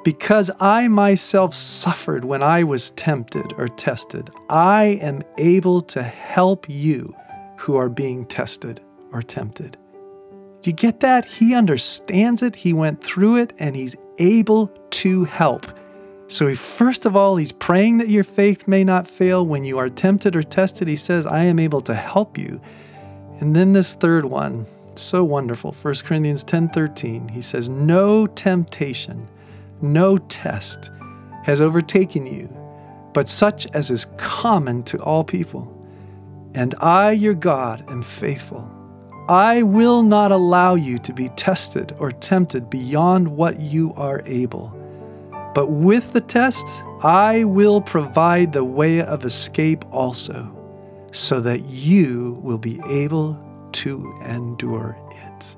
because 0.03 0.49
I 0.59 0.87
myself 0.87 1.53
suffered 1.53 2.25
when 2.25 2.41
I 2.41 2.63
was 2.63 2.91
tempted 2.91 3.53
or 3.57 3.67
tested, 3.67 4.29
I 4.49 4.99
am 5.01 5.21
able 5.37 5.81
to 5.83 6.01
help 6.01 6.69
you 6.69 7.13
who 7.57 7.75
are 7.75 7.89
being 7.89 8.25
tested 8.25 8.81
or 9.11 9.21
tempted. 9.21 9.77
Do 10.61 10.69
you 10.69 10.75
get 10.75 10.99
that? 10.99 11.25
He 11.25 11.55
understands 11.55 12.43
it, 12.43 12.55
he 12.55 12.73
went 12.73 13.03
through 13.03 13.37
it, 13.37 13.53
and 13.59 13.75
he's 13.75 13.95
able 14.19 14.67
to 14.67 15.23
help. 15.25 15.65
So, 16.27 16.47
he, 16.47 16.55
first 16.55 17.05
of 17.05 17.15
all, 17.15 17.35
he's 17.35 17.51
praying 17.51 17.97
that 17.97 18.07
your 18.07 18.23
faith 18.23 18.67
may 18.67 18.83
not 18.83 19.07
fail. 19.07 19.45
When 19.45 19.65
you 19.65 19.77
are 19.79 19.89
tempted 19.89 20.35
or 20.35 20.43
tested, 20.43 20.87
he 20.87 20.95
says, 20.95 21.25
I 21.25 21.43
am 21.43 21.59
able 21.59 21.81
to 21.81 21.93
help 21.93 22.37
you. 22.37 22.61
And 23.39 23.55
then 23.55 23.73
this 23.73 23.95
third 23.95 24.23
one, 24.23 24.65
so 24.95 25.23
wonderful, 25.23 25.73
1 25.73 25.93
Corinthians 26.05 26.43
10 26.43 26.69
13, 26.69 27.27
he 27.27 27.41
says, 27.41 27.67
No 27.67 28.27
temptation, 28.27 29.27
no 29.81 30.17
test 30.17 30.91
has 31.43 31.61
overtaken 31.61 32.25
you, 32.25 32.47
but 33.13 33.27
such 33.27 33.67
as 33.73 33.91
is 33.91 34.05
common 34.17 34.83
to 34.83 35.01
all 35.01 35.23
people. 35.23 35.77
And 36.53 36.75
I, 36.79 37.11
your 37.11 37.33
God, 37.33 37.83
am 37.89 38.01
faithful. 38.01 38.69
I 39.29 39.63
will 39.63 40.03
not 40.03 40.31
allow 40.31 40.75
you 40.75 40.97
to 40.99 41.13
be 41.13 41.29
tested 41.29 41.95
or 41.99 42.11
tempted 42.11 42.69
beyond 42.69 43.27
what 43.27 43.61
you 43.61 43.93
are 43.95 44.21
able 44.25 44.77
but 45.53 45.69
with 45.69 46.13
the 46.13 46.21
test, 46.21 46.83
I 47.03 47.43
will 47.43 47.81
provide 47.81 48.53
the 48.53 48.63
way 48.63 49.01
of 49.01 49.25
escape 49.25 49.83
also, 49.91 50.55
so 51.11 51.41
that 51.41 51.65
you 51.65 52.39
will 52.41 52.57
be 52.57 52.79
able 52.87 53.37
to 53.73 54.15
endure 54.25 54.97
it. 55.11 55.55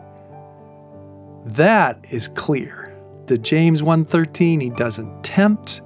That 1.45 2.03
is 2.09 2.27
clear. 2.27 2.92
The 3.27 3.37
James 3.37 3.81
1:13 3.81 4.61
he 4.61 4.69
doesn't 4.69 5.23
tempt. 5.23 5.81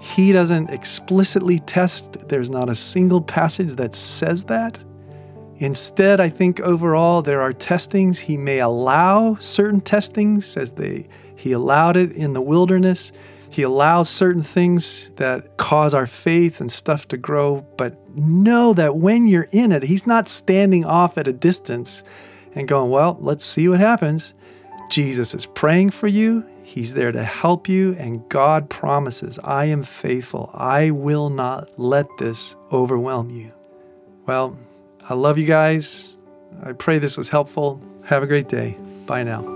He 0.00 0.32
doesn't 0.32 0.70
explicitly 0.70 1.60
test. 1.60 2.28
There's 2.28 2.50
not 2.50 2.68
a 2.68 2.74
single 2.74 3.22
passage 3.22 3.74
that 3.74 3.94
says 3.94 4.44
that. 4.44 4.84
Instead, 5.58 6.20
I 6.20 6.28
think 6.28 6.60
overall 6.60 7.22
there 7.22 7.40
are 7.40 7.52
testings. 7.52 8.18
He 8.18 8.36
may 8.36 8.58
allow 8.58 9.36
certain 9.38 9.80
testings 9.80 10.56
as 10.56 10.72
they 10.72 11.08
he 11.36 11.52
allowed 11.52 11.96
it 11.96 12.12
in 12.12 12.32
the 12.32 12.40
wilderness 12.40 13.12
he 13.54 13.62
allows 13.62 14.08
certain 14.08 14.42
things 14.42 15.12
that 15.14 15.58
cause 15.58 15.94
our 15.94 16.08
faith 16.08 16.60
and 16.60 16.72
stuff 16.72 17.06
to 17.06 17.16
grow, 17.16 17.64
but 17.76 17.96
know 18.16 18.74
that 18.74 18.96
when 18.96 19.28
you're 19.28 19.46
in 19.52 19.70
it, 19.70 19.84
He's 19.84 20.08
not 20.08 20.26
standing 20.26 20.84
off 20.84 21.16
at 21.16 21.28
a 21.28 21.32
distance 21.32 22.02
and 22.56 22.66
going, 22.66 22.90
Well, 22.90 23.16
let's 23.20 23.44
see 23.44 23.68
what 23.68 23.78
happens. 23.78 24.34
Jesus 24.90 25.36
is 25.36 25.46
praying 25.46 25.90
for 25.90 26.08
you. 26.08 26.44
He's 26.74 26.94
there 26.94 27.12
to 27.12 27.22
help 27.22 27.68
you, 27.68 27.94
and 28.00 28.28
God 28.28 28.68
promises, 28.68 29.38
I 29.44 29.66
am 29.66 29.84
faithful. 29.84 30.50
I 30.52 30.90
will 30.90 31.30
not 31.30 31.68
let 31.78 32.08
this 32.18 32.56
overwhelm 32.72 33.30
you. 33.30 33.52
Well, 34.26 34.58
I 35.08 35.14
love 35.14 35.38
you 35.38 35.46
guys. 35.46 36.14
I 36.64 36.72
pray 36.72 36.98
this 36.98 37.16
was 37.16 37.28
helpful. 37.28 37.80
Have 38.06 38.24
a 38.24 38.26
great 38.26 38.48
day. 38.48 38.76
Bye 39.06 39.22
now. 39.22 39.53